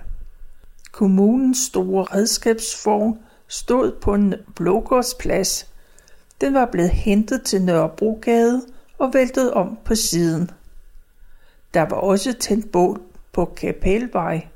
Kommunens 0.95 1.58
store 1.58 2.03
redskabsvogn 2.03 3.19
stod 3.47 3.91
på 4.01 4.13
en 4.13 4.34
blågårdsplads. 4.55 5.71
Den 6.41 6.53
var 6.53 6.65
blevet 6.65 6.89
hentet 6.89 7.43
til 7.43 7.62
Nørrebrogade 7.62 8.62
og 8.97 9.13
væltet 9.13 9.53
om 9.53 9.77
på 9.86 9.95
siden. 9.95 10.51
Der 11.73 11.81
var 11.81 11.95
også 11.97 12.34
tændt 12.34 12.71
bål 12.71 13.01
på 13.34 13.45
Kapelvej, 13.45 14.47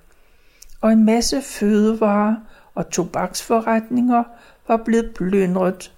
og 0.81 0.91
en 0.91 1.05
masse 1.05 1.41
fødevarer 1.41 2.35
og 2.75 2.89
tobaksforretninger 2.89 4.23
var 4.67 4.77
blevet 4.77 5.13
plyndret, 5.15 5.93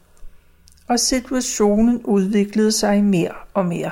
og 0.88 1.00
situationen 1.00 2.02
udviklede 2.04 2.72
sig 2.72 3.04
mere 3.04 3.34
og 3.54 3.66
mere. 3.66 3.92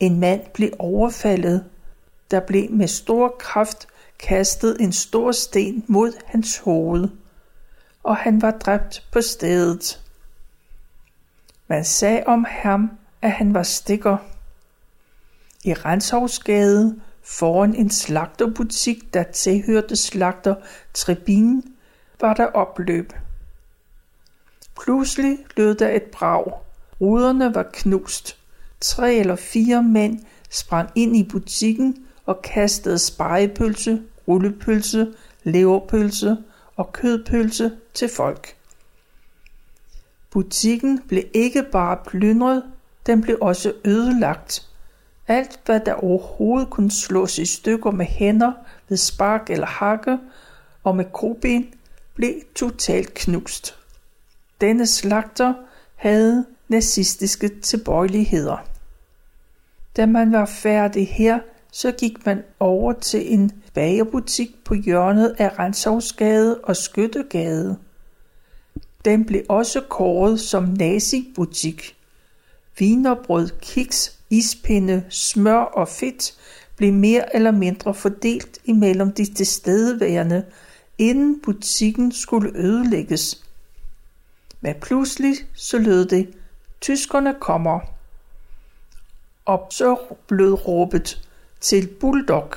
En 0.00 0.20
mand 0.20 0.40
blev 0.54 0.70
overfaldet. 0.78 1.64
Der 2.30 2.40
blev 2.40 2.70
med 2.70 2.88
stor 2.88 3.36
kraft 3.38 3.88
kastet 4.22 4.76
en 4.80 4.92
stor 4.92 5.32
sten 5.32 5.84
mod 5.86 6.12
hans 6.26 6.58
hoved, 6.58 7.08
og 8.02 8.16
han 8.16 8.42
var 8.42 8.50
dræbt 8.50 9.06
på 9.12 9.20
stedet. 9.20 10.00
Man 11.68 11.84
sagde 11.84 12.22
om 12.26 12.46
ham, 12.48 12.90
at 13.22 13.32
han 13.32 13.54
var 13.54 13.62
stikker. 13.62 14.16
I 15.64 15.74
Renshavsgade 15.74 17.00
foran 17.22 17.74
en 17.74 17.90
slagterbutik, 17.90 19.14
der 19.14 19.22
tilhørte 19.22 19.96
slagter 19.96 20.54
Trebin, 20.94 21.62
var 22.20 22.34
der 22.34 22.46
opløb. 22.46 23.12
Pludselig 24.82 25.38
lød 25.56 25.74
der 25.74 25.88
et 25.88 26.02
brag. 26.02 26.52
Ruderne 27.00 27.54
var 27.54 27.70
knust. 27.72 28.38
Tre 28.80 29.14
eller 29.14 29.36
fire 29.36 29.82
mænd 29.82 30.20
sprang 30.50 30.90
ind 30.94 31.16
i 31.16 31.28
butikken 31.30 32.06
og 32.26 32.42
kastede 32.42 32.98
spejepølse, 32.98 34.02
rullepølse, 34.28 35.14
leverpølse 35.44 36.36
og 36.76 36.92
kødpølse 36.92 37.72
til 37.94 38.08
folk. 38.08 38.56
Butikken 40.30 41.02
blev 41.08 41.22
ikke 41.34 41.62
bare 41.62 41.98
plyndret, 42.06 42.62
den 43.06 43.22
blev 43.22 43.38
også 43.40 43.72
ødelagt. 43.84 44.68
Alt, 45.28 45.60
hvad 45.64 45.80
der 45.80 45.92
overhovedet 45.92 46.70
kunne 46.70 46.90
slås 46.90 47.38
i 47.38 47.46
stykker 47.46 47.90
med 47.90 48.06
hænder, 48.06 48.52
ved 48.88 48.96
spark 48.96 49.50
eller 49.50 49.66
hakke 49.66 50.18
og 50.84 50.96
med 50.96 51.04
koben, 51.12 51.74
blev 52.14 52.34
totalt 52.54 53.14
knust. 53.14 53.78
Denne 54.60 54.86
slagter 54.86 55.54
havde 55.94 56.46
nazistiske 56.68 57.60
tilbøjeligheder. 57.60 58.56
Da 59.96 60.06
man 60.06 60.32
var 60.32 60.46
færdig 60.46 61.08
her, 61.08 61.38
så 61.74 61.92
gik 61.92 62.26
man 62.26 62.42
over 62.60 62.92
til 62.92 63.32
en 63.32 63.50
bagerbutik 63.74 64.64
på 64.64 64.74
hjørnet 64.74 65.34
af 65.38 65.58
Rensovsgade 65.58 66.58
og 66.58 66.76
Skyttegade. 66.76 67.76
Den 69.04 69.24
blev 69.24 69.42
også 69.48 69.80
kåret 69.80 70.40
som 70.40 70.64
nazi-butik. 70.64 71.96
Vinerbrød, 72.78 73.48
kiks, 73.60 74.18
ispinde, 74.30 75.04
smør 75.08 75.60
og 75.60 75.88
fedt 75.88 76.34
blev 76.76 76.92
mere 76.92 77.36
eller 77.36 77.50
mindre 77.50 77.94
fordelt 77.94 78.58
imellem 78.64 79.12
de 79.12 79.34
tilstedeværende, 79.34 80.44
inden 80.98 81.40
butikken 81.40 82.12
skulle 82.12 82.52
ødelægges. 82.54 83.44
Men 84.60 84.74
pludselig 84.80 85.34
så 85.54 85.78
lød 85.78 86.04
det, 86.04 86.34
tyskerne 86.80 87.34
kommer. 87.40 87.80
Og 89.44 89.66
så 89.70 89.96
blev 90.28 90.54
råbet 90.54 91.28
til 91.62 91.88
Bulldog. 92.00 92.48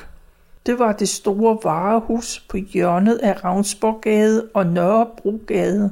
Det 0.65 0.80
var 0.80 0.91
det 0.91 1.10
store 1.10 1.58
varehus 1.63 2.39
på 2.50 2.58
hjørnet 2.58 3.18
af 3.18 3.44
Ravnsborggade 3.44 4.50
og 4.54 4.65
Nørrebrogade. 4.68 5.91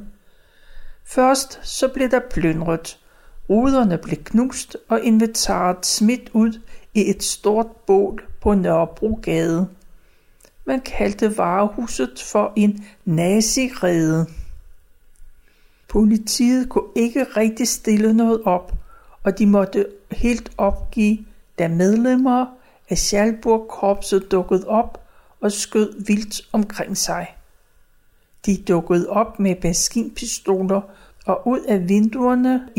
Først 1.06 1.60
så 1.64 1.88
blev 1.88 2.12
der 2.12 2.20
plyndret. 2.32 3.00
Ruderne 3.50 3.98
blev 3.98 4.18
knust 4.18 4.78
og 4.90 5.02
inventaret 5.02 5.86
smidt 5.86 6.30
ud 6.34 6.60
i 6.94 7.10
et 7.10 7.24
stort 7.24 7.68
bål 7.68 8.24
på 8.42 8.54
Nørrebrogade. 8.54 9.68
Man 10.66 10.82
kaldte 10.82 11.38
varehuset 11.38 12.24
for 12.32 12.54
en 12.56 12.86
nazirede. 13.06 14.28
Politiet 15.88 16.70
kunne 16.70 16.90
ikke 16.96 17.24
rigtig 17.24 17.68
stille 17.68 18.14
noget 18.14 18.42
op, 18.46 18.74
og 19.24 19.40
de 19.40 19.46
måtte 19.46 19.86
helt 20.12 20.52
opgive, 20.58 21.26
da 21.60 21.68
medlemmer 21.68 22.46
af 22.94 22.98
Schalburg-korpset 22.98 24.32
dukkede 24.32 24.68
op 24.68 25.04
og 25.42 25.52
skød 25.52 26.06
vildt 26.06 26.42
omkring 26.52 26.98
sig. 26.98 27.36
De 28.46 28.58
dukkede 28.68 29.10
op 29.10 29.40
med 29.40 29.56
maskinpistoler 29.64 30.82
og 31.26 31.48
ud 31.48 31.60
af 31.60 31.90
vinduerne 31.90 32.70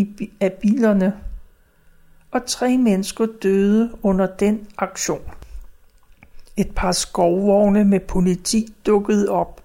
af 0.41 0.53
bilerne, 0.53 1.13
og 2.31 2.47
tre 2.47 2.79
mennesker 2.79 3.27
døde 3.43 3.91
under 4.03 4.27
den 4.27 4.67
aktion. 4.79 5.23
Et 6.57 6.75
par 6.77 6.93
skovvogne 6.93 7.85
med 7.85 8.01
politi 8.01 8.75
dukkede 8.87 9.29
op, 9.29 9.63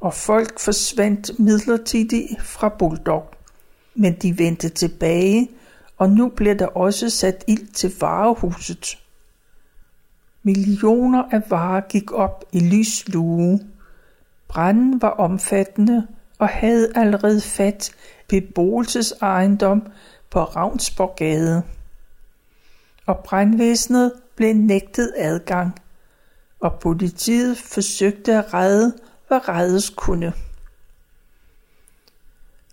og 0.00 0.14
folk 0.14 0.60
forsvandt 0.60 1.38
midlertidigt 1.38 2.42
fra 2.42 2.68
Bulldog. 2.68 3.30
Men 3.94 4.12
de 4.12 4.38
vendte 4.38 4.68
tilbage, 4.68 5.50
og 5.96 6.10
nu 6.10 6.28
bliver 6.28 6.54
der 6.54 6.66
også 6.66 7.10
sat 7.10 7.44
ild 7.46 7.66
til 7.72 7.92
varehuset. 8.00 8.98
Millioner 10.42 11.22
af 11.30 11.50
varer 11.50 11.80
gik 11.80 12.12
op 12.12 12.44
i 12.52 12.60
lys 12.60 13.08
lue. 13.08 13.60
Branden 14.48 15.02
var 15.02 15.10
omfattende 15.10 16.06
og 16.38 16.48
havde 16.48 16.92
allerede 16.94 17.40
fat 17.40 17.90
beboelsesejendom 18.28 19.86
på 20.30 20.44
Ravnsborggade. 20.44 21.62
Og 23.06 23.18
brandvæsenet 23.18 24.12
blev 24.36 24.54
nægtet 24.54 25.12
adgang, 25.16 25.74
og 26.60 26.78
politiet 26.80 27.58
forsøgte 27.58 28.34
at 28.34 28.54
redde, 28.54 28.94
hvad 29.28 29.48
reddes 29.48 29.90
kunne. 29.90 30.32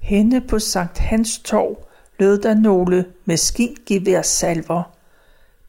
Henne 0.01 0.41
på 0.41 0.59
Sankt 0.59 0.97
Hans 0.97 1.39
Torv 1.39 1.87
lød 2.19 2.41
der 2.41 2.53
nogle 2.53 3.05
maskingeværsalver. 3.25 4.94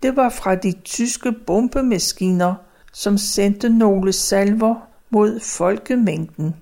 Det 0.03 0.17
var 0.17 0.29
fra 0.29 0.55
de 0.55 0.73
tyske 0.73 1.33
bombemaskiner, 1.33 2.55
som 2.93 3.19
sendte 3.19 3.69
nogle 3.69 4.13
salver 4.13 4.75
mod 5.11 5.41
folkemængden. 5.41 6.57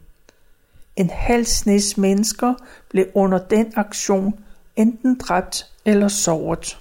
En 0.97 1.11
halv 1.11 1.45
snes 1.45 1.97
mennesker 1.97 2.55
blev 2.89 3.07
under 3.15 3.39
den 3.39 3.73
aktion 3.77 4.35
enten 4.77 5.19
dræbt 5.19 5.67
eller 5.85 6.09
såret. 6.09 6.79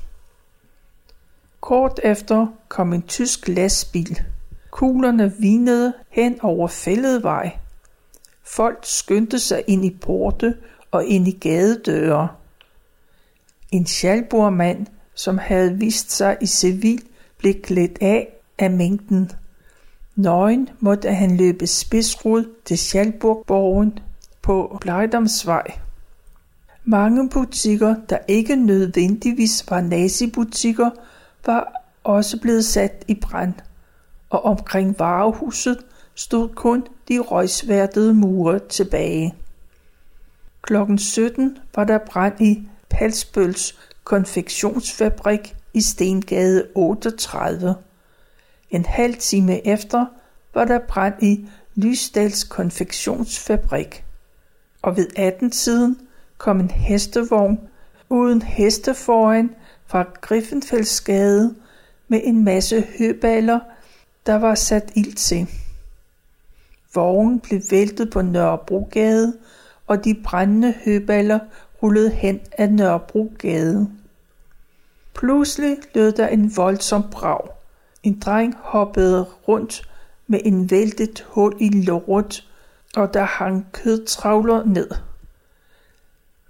Kort 1.61 1.99
efter 2.03 2.47
kom 2.67 2.93
en 2.93 3.01
tysk 3.01 3.47
lastbil. 3.47 4.21
Kuglerne 4.71 5.33
vinede 5.39 5.93
hen 6.09 6.41
over 6.41 6.67
fælledvej. 6.67 7.57
Folk 8.43 8.79
skyndte 8.83 9.39
sig 9.39 9.63
ind 9.67 9.85
i 9.85 9.97
porte 10.01 10.55
og 10.91 11.05
ind 11.05 11.27
i 11.27 11.31
gadedøre. 11.31 12.27
En 13.71 13.85
Schalburg-mand, 13.85 14.87
som 15.15 15.37
havde 15.37 15.77
vist 15.77 16.11
sig 16.11 16.37
i 16.41 16.45
civil, 16.45 17.03
blev 17.37 17.53
klædt 17.61 17.97
af 18.01 18.27
af 18.59 18.71
mængden. 18.71 19.31
Nøgen 20.15 20.69
måtte 20.79 21.13
han 21.13 21.37
løbe 21.37 21.67
spidsrod 21.67 22.45
til 22.65 22.77
Schalburgborgen 22.77 23.99
på 24.41 24.77
Blejdomsvej. 24.81 25.79
Mange 26.85 27.29
butikker, 27.29 27.95
der 28.09 28.17
ikke 28.27 28.55
nødvendigvis 28.55 29.65
var 29.69 29.81
nazibutikker, 29.81 30.89
var 31.45 31.73
også 32.03 32.39
blevet 32.39 32.65
sat 32.65 33.05
i 33.07 33.15
brand, 33.21 33.53
og 34.29 34.45
omkring 34.45 34.99
varehuset 34.99 35.77
stod 36.15 36.49
kun 36.49 36.87
de 37.07 37.19
røgsværtede 37.19 38.13
mure 38.13 38.59
tilbage. 38.59 39.35
Klokken 40.61 40.97
17 40.97 41.57
var 41.75 41.83
der 41.83 41.97
brand 41.97 42.41
i 42.41 42.67
Palsbøls 42.89 43.75
konfektionsfabrik 44.03 45.55
i 45.73 45.81
Stengade 45.81 46.67
38. 46.75 47.75
En 48.69 48.85
halv 48.85 49.15
time 49.15 49.67
efter 49.67 50.05
var 50.53 50.65
der 50.65 50.79
brand 50.79 51.23
i 51.23 51.45
Lysdals 51.75 52.43
konfektionsfabrik. 52.43 54.05
Og 54.81 54.97
ved 54.97 55.07
18-tiden 55.17 55.97
kom 56.37 56.59
en 56.59 56.71
hestevogn 56.71 57.59
uden 58.09 58.41
heste 58.41 58.93
foran 58.93 59.55
fra 59.87 60.05
Griffenfeldsgade 60.21 61.55
med 62.07 62.21
en 62.23 62.43
masse 62.43 62.85
høballer, 62.97 63.59
der 64.25 64.35
var 64.35 64.55
sat 64.55 64.91
ild 64.95 65.13
til. 65.13 65.47
Vognen 66.93 67.39
blev 67.39 67.61
væltet 67.71 68.11
på 68.11 68.21
Nørrebrogade, 68.21 69.33
og 69.87 70.05
de 70.05 70.15
brændende 70.23 70.73
høballer 70.85 71.39
rullede 71.83 72.09
hen 72.09 72.39
ad 72.51 72.67
Nørrebrogade. 72.67 73.89
Pludselig 75.13 75.77
lød 75.95 76.11
der 76.11 76.27
en 76.27 76.57
voldsom 76.57 77.03
brag. 77.11 77.47
En 78.03 78.19
dreng 78.19 78.55
hoppede 78.59 79.23
rundt 79.23 79.89
med 80.27 80.39
en 80.45 80.71
væltet 80.71 81.25
hul 81.27 81.55
i 81.59 81.69
låret, 81.69 82.49
og 82.95 83.13
der 83.13 83.23
hang 83.23 83.67
kødtravler 83.71 84.65
ned. 84.65 84.89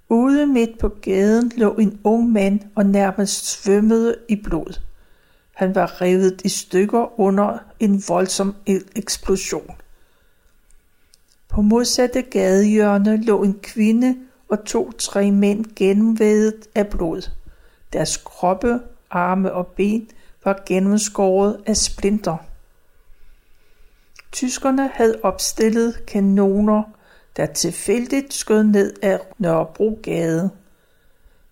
Ude 0.09 0.45
midt 0.45 0.79
på 0.79 0.89
gaden 0.89 1.51
lå 1.57 1.73
en 1.73 1.99
ung 2.03 2.31
mand 2.31 2.59
og 2.75 2.85
nærmest 2.85 3.45
svømmede 3.45 4.15
i 4.29 4.35
blod. 4.35 4.79
Han 5.53 5.75
var 5.75 6.01
revet 6.01 6.41
i 6.45 6.49
stykker 6.49 7.19
under 7.19 7.57
en 7.79 8.03
voldsom 8.07 8.55
eksplosion. 8.95 9.75
På 11.49 11.61
modsatte 11.61 12.21
gadehjørne 12.21 13.23
lå 13.23 13.43
en 13.43 13.59
kvinde 13.63 14.15
var 14.53 14.63
to-tre 14.65 15.31
mænd 15.31 15.65
gennemvædet 15.75 16.67
af 16.75 16.87
blod. 16.87 17.29
Deres 17.93 18.17
kroppe, 18.17 18.79
arme 19.09 19.53
og 19.53 19.67
ben 19.67 20.09
var 20.43 20.63
gennemskåret 20.65 21.63
af 21.65 21.77
splinter. 21.77 22.37
Tyskerne 24.31 24.87
havde 24.87 25.19
opstillet 25.23 26.05
kanoner, 26.05 26.83
der 27.37 27.45
tilfældigt 27.45 28.33
skød 28.33 28.63
ned 28.63 28.93
af 29.01 29.19
Nørrebrogade. 29.37 30.49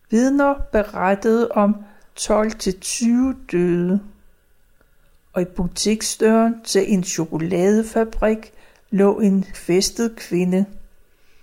Vidner 0.10 0.54
berettede 0.72 1.52
om 1.52 1.76
12-20 2.20 3.08
døde. 3.52 4.02
Og 5.34 5.42
i 5.42 5.46
butiksdøren 5.46 6.64
til 6.64 6.94
en 6.94 7.04
chokoladefabrik 7.04 8.54
lå 8.92 9.20
en 9.20 9.46
festet 9.56 10.16
kvinde. 10.16 10.66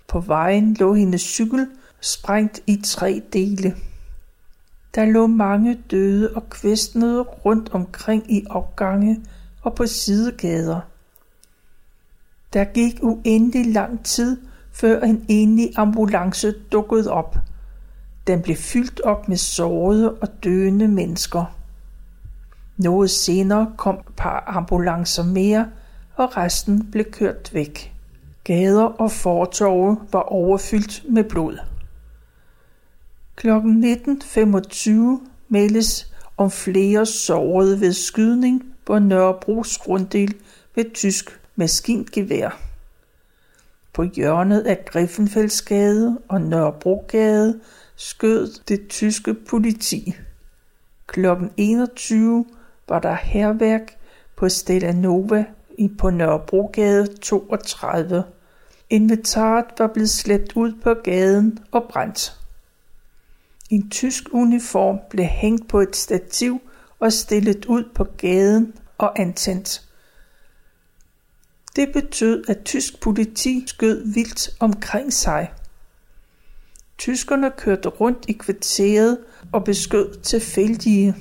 På 0.09 0.19
vejen 0.19 0.73
lå 0.73 0.93
hendes 0.93 1.21
cykel 1.21 1.67
sprængt 2.01 2.59
i 2.67 2.81
tre 2.85 3.21
dele. 3.33 3.75
Der 4.95 5.05
lå 5.05 5.27
mange 5.27 5.79
døde 5.91 6.35
og 6.35 6.49
kvæstnede 6.49 7.21
rundt 7.21 7.69
omkring 7.73 8.31
i 8.31 8.45
opgange 8.49 9.21
og 9.61 9.75
på 9.75 9.85
sidegader. 9.85 10.79
Der 12.53 12.63
gik 12.63 12.99
uendelig 13.01 13.73
lang 13.73 14.05
tid, 14.05 14.37
før 14.71 15.01
en 15.01 15.25
enlig 15.27 15.71
ambulance 15.75 16.53
dukkede 16.71 17.11
op. 17.11 17.37
Den 18.27 18.41
blev 18.41 18.55
fyldt 18.55 19.01
op 19.01 19.29
med 19.29 19.37
sårede 19.37 20.13
og 20.13 20.43
døende 20.43 20.87
mennesker. 20.87 21.55
Noget 22.77 23.09
senere 23.09 23.73
kom 23.77 23.95
et 23.95 24.15
par 24.17 24.43
ambulancer 24.47 25.23
mere, 25.23 25.67
og 26.15 26.37
resten 26.37 26.91
blev 26.91 27.05
kørt 27.11 27.53
væk. 27.53 27.98
Gader 28.49 28.83
og 28.83 29.11
fortorve 29.11 29.97
var 30.11 30.21
overfyldt 30.21 31.03
med 31.09 31.23
blod. 31.23 31.57
Klokken 33.35 33.83
19.25 33.83 35.27
meldes 35.49 36.13
om 36.37 36.51
flere 36.51 37.05
sårede 37.05 37.81
ved 37.81 37.93
skydning 37.93 38.63
på 38.85 38.99
Nørrebros 38.99 39.77
grunddel 39.77 40.35
ved 40.75 40.85
tysk 40.93 41.39
maskingevær. 41.55 42.61
På 43.93 44.03
hjørnet 44.03 44.61
af 44.61 44.85
Griffenfeldsgade 44.85 46.17
og 46.27 46.41
Nørrebrogade 46.41 47.59
skød 47.95 48.59
det 48.67 48.87
tyske 48.87 49.33
politi. 49.33 50.15
Klokken 51.07 51.51
21 51.57 52.45
var 52.87 52.99
der 52.99 53.15
herværk 53.21 53.97
på 54.35 54.49
Stella 54.49 54.91
Nova 54.91 55.45
i 55.77 55.91
på 55.99 56.09
Nørrebrogade 56.09 57.07
32. 57.21 58.23
Inventaret 58.89 59.65
var 59.77 59.87
blevet 59.87 60.09
slæbt 60.09 60.53
ud 60.55 60.73
på 60.83 60.93
gaden 60.93 61.59
og 61.71 61.89
brændt. 61.89 62.39
En 63.69 63.89
tysk 63.89 64.23
uniform 64.31 64.99
blev 65.09 65.25
hængt 65.25 65.67
på 65.67 65.79
et 65.79 65.95
stativ 65.95 66.61
og 66.99 67.13
stillet 67.13 67.65
ud 67.65 67.83
på 67.95 68.03
gaden 68.03 68.73
og 68.97 69.19
antændt. 69.19 69.89
Det 71.75 71.93
betød, 71.93 72.43
at 72.47 72.63
tysk 72.65 73.01
politi 73.01 73.63
skød 73.67 74.13
vildt 74.13 74.49
omkring 74.59 75.13
sig. 75.13 75.53
Tyskerne 76.97 77.51
kørte 77.57 77.89
rundt 77.89 78.25
i 78.27 78.31
kvarteret 78.31 79.17
og 79.53 79.63
beskød 79.63 80.21
tilfældige. 80.21 81.15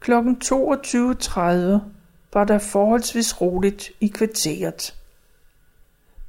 Klokken 0.00 0.36
22.30 0.44 1.40
var 2.32 2.44
der 2.44 2.58
forholdsvis 2.58 3.40
roligt 3.40 3.90
i 4.00 4.06
kvarteret. 4.06 4.99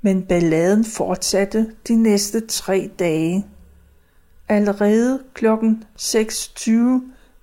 Men 0.01 0.23
balladen 0.23 0.85
fortsatte 0.85 1.71
de 1.87 1.95
næste 1.95 2.47
tre 2.47 2.89
dage. 2.99 3.45
Allerede 4.49 5.19
klokken 5.33 5.83
6.20 5.99 6.71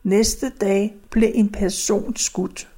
næste 0.03 0.51
dag 0.61 0.95
blev 1.11 1.31
en 1.35 1.53
person 1.53 2.17
skudt, 2.17 2.69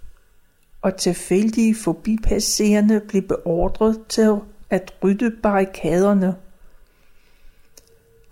og 0.83 0.97
tilfældige 0.97 1.75
forbipasserende 1.75 3.01
blev 3.09 3.23
beordret 3.23 4.01
til 4.09 4.37
at 4.71 4.95
rydde 5.03 5.31
barrikaderne. 5.43 6.35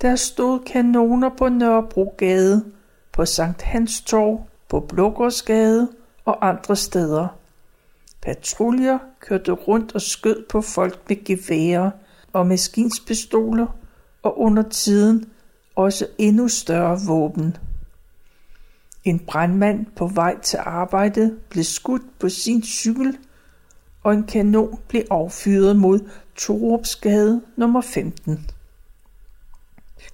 Der 0.01 0.17
stod 0.17 0.59
kanoner 0.59 1.31
på 1.39 1.49
Nørrebrogade, 1.49 2.65
på 3.13 3.25
Sankt 3.25 3.63
Hans 3.63 4.01
Torv, 4.01 4.47
på 4.69 4.81
Blågårdsgade 4.81 5.89
og 6.25 6.49
andre 6.49 6.77
steder. 6.77 7.29
Patruljer 8.29 8.99
kørte 9.21 9.53
rundt 9.53 9.95
og 9.95 10.01
skød 10.01 10.45
på 10.49 10.61
folk 10.61 11.09
med 11.09 11.25
geværer 11.25 11.91
og 12.33 12.47
maskinspistoler 12.47 13.67
og 14.23 14.41
under 14.41 14.63
tiden 14.63 15.31
også 15.77 16.07
endnu 16.19 16.49
større 16.49 16.99
våben. 17.07 17.57
En 19.05 19.19
brandmand 19.19 19.87
på 19.97 20.07
vej 20.07 20.41
til 20.41 20.59
arbejde 20.63 21.37
blev 21.49 21.65
skudt 21.65 22.03
på 22.19 22.29
sin 22.29 22.63
cykel, 22.63 23.17
og 24.03 24.15
en 24.15 24.23
kanon 24.23 24.79
blev 24.89 25.03
affyret 25.11 25.77
mod 25.77 26.01
Torupsgade 26.37 27.43
nummer 27.57 27.81
15. 27.81 28.51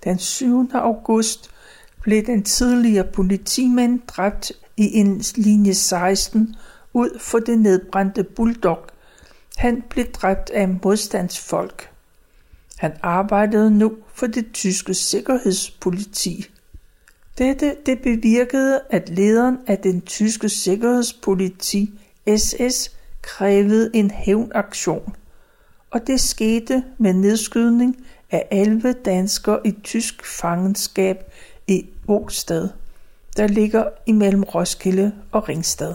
Den 0.05 0.19
7. 0.19 0.71
august 0.75 1.51
blev 2.01 2.27
den 2.27 2.43
tidligere 2.43 3.07
politimand 3.13 4.01
dræbt 4.09 4.53
i 4.77 4.99
en 4.99 5.23
linje 5.37 5.75
16 5.75 6.57
ud 6.95 7.19
for 7.19 7.39
det 7.39 7.59
nedbrændte 7.59 8.25
bulldog. 8.25 8.79
Han 9.57 9.83
blev 9.91 10.05
dræbt 10.05 10.51
af 10.51 10.69
modstandsfolk. 10.69 11.91
Han 12.77 12.93
arbejdede 13.03 13.71
nu 13.71 13.97
for 14.15 14.27
det 14.27 14.47
tyske 14.53 14.95
sikkerhedspoliti. 14.95 16.47
Dette 17.39 17.77
det 17.87 18.03
bevirkede, 18.03 18.81
at 18.91 19.09
lederen 19.09 19.59
af 19.67 19.79
den 19.79 20.01
tyske 20.01 20.49
sikkerhedspoliti 20.49 21.91
SS 22.37 22.91
krævede 23.23 23.91
en 23.95 24.11
hævnaktion, 24.11 25.17
og 25.91 26.07
det 26.07 26.21
skete 26.21 26.85
med 26.99 27.13
nedskydning 27.13 27.97
af 28.31 28.49
11 28.51 28.93
danskere 28.93 29.61
i 29.67 29.73
tysk 29.83 30.27
fangenskab 30.27 31.33
i 31.67 31.87
Åstad, 32.09 32.69
der 33.37 33.47
ligger 33.47 33.85
imellem 34.07 34.43
Roskilde 34.43 35.13
og 35.33 35.49
Ringsted. 35.49 35.95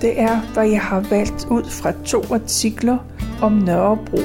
Det 0.00 0.20
er, 0.20 0.52
hvad 0.52 0.68
jeg 0.68 0.80
har 0.80 1.00
valgt 1.00 1.46
ud 1.50 1.64
fra 1.64 1.92
to 2.04 2.34
artikler 2.34 2.98
om 3.42 3.52
Nørrebro. 3.52 4.18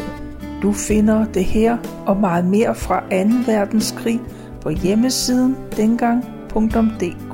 Du 0.61 0.73
finder 0.73 1.25
det 1.25 1.43
her 1.43 1.77
og 2.05 2.17
meget 2.17 2.45
mere 2.45 2.75
fra 2.75 2.99
2. 2.99 3.07
verdenskrig 3.45 4.21
på 4.61 4.69
hjemmesiden 4.69 5.57
dengang.dk. 5.77 7.24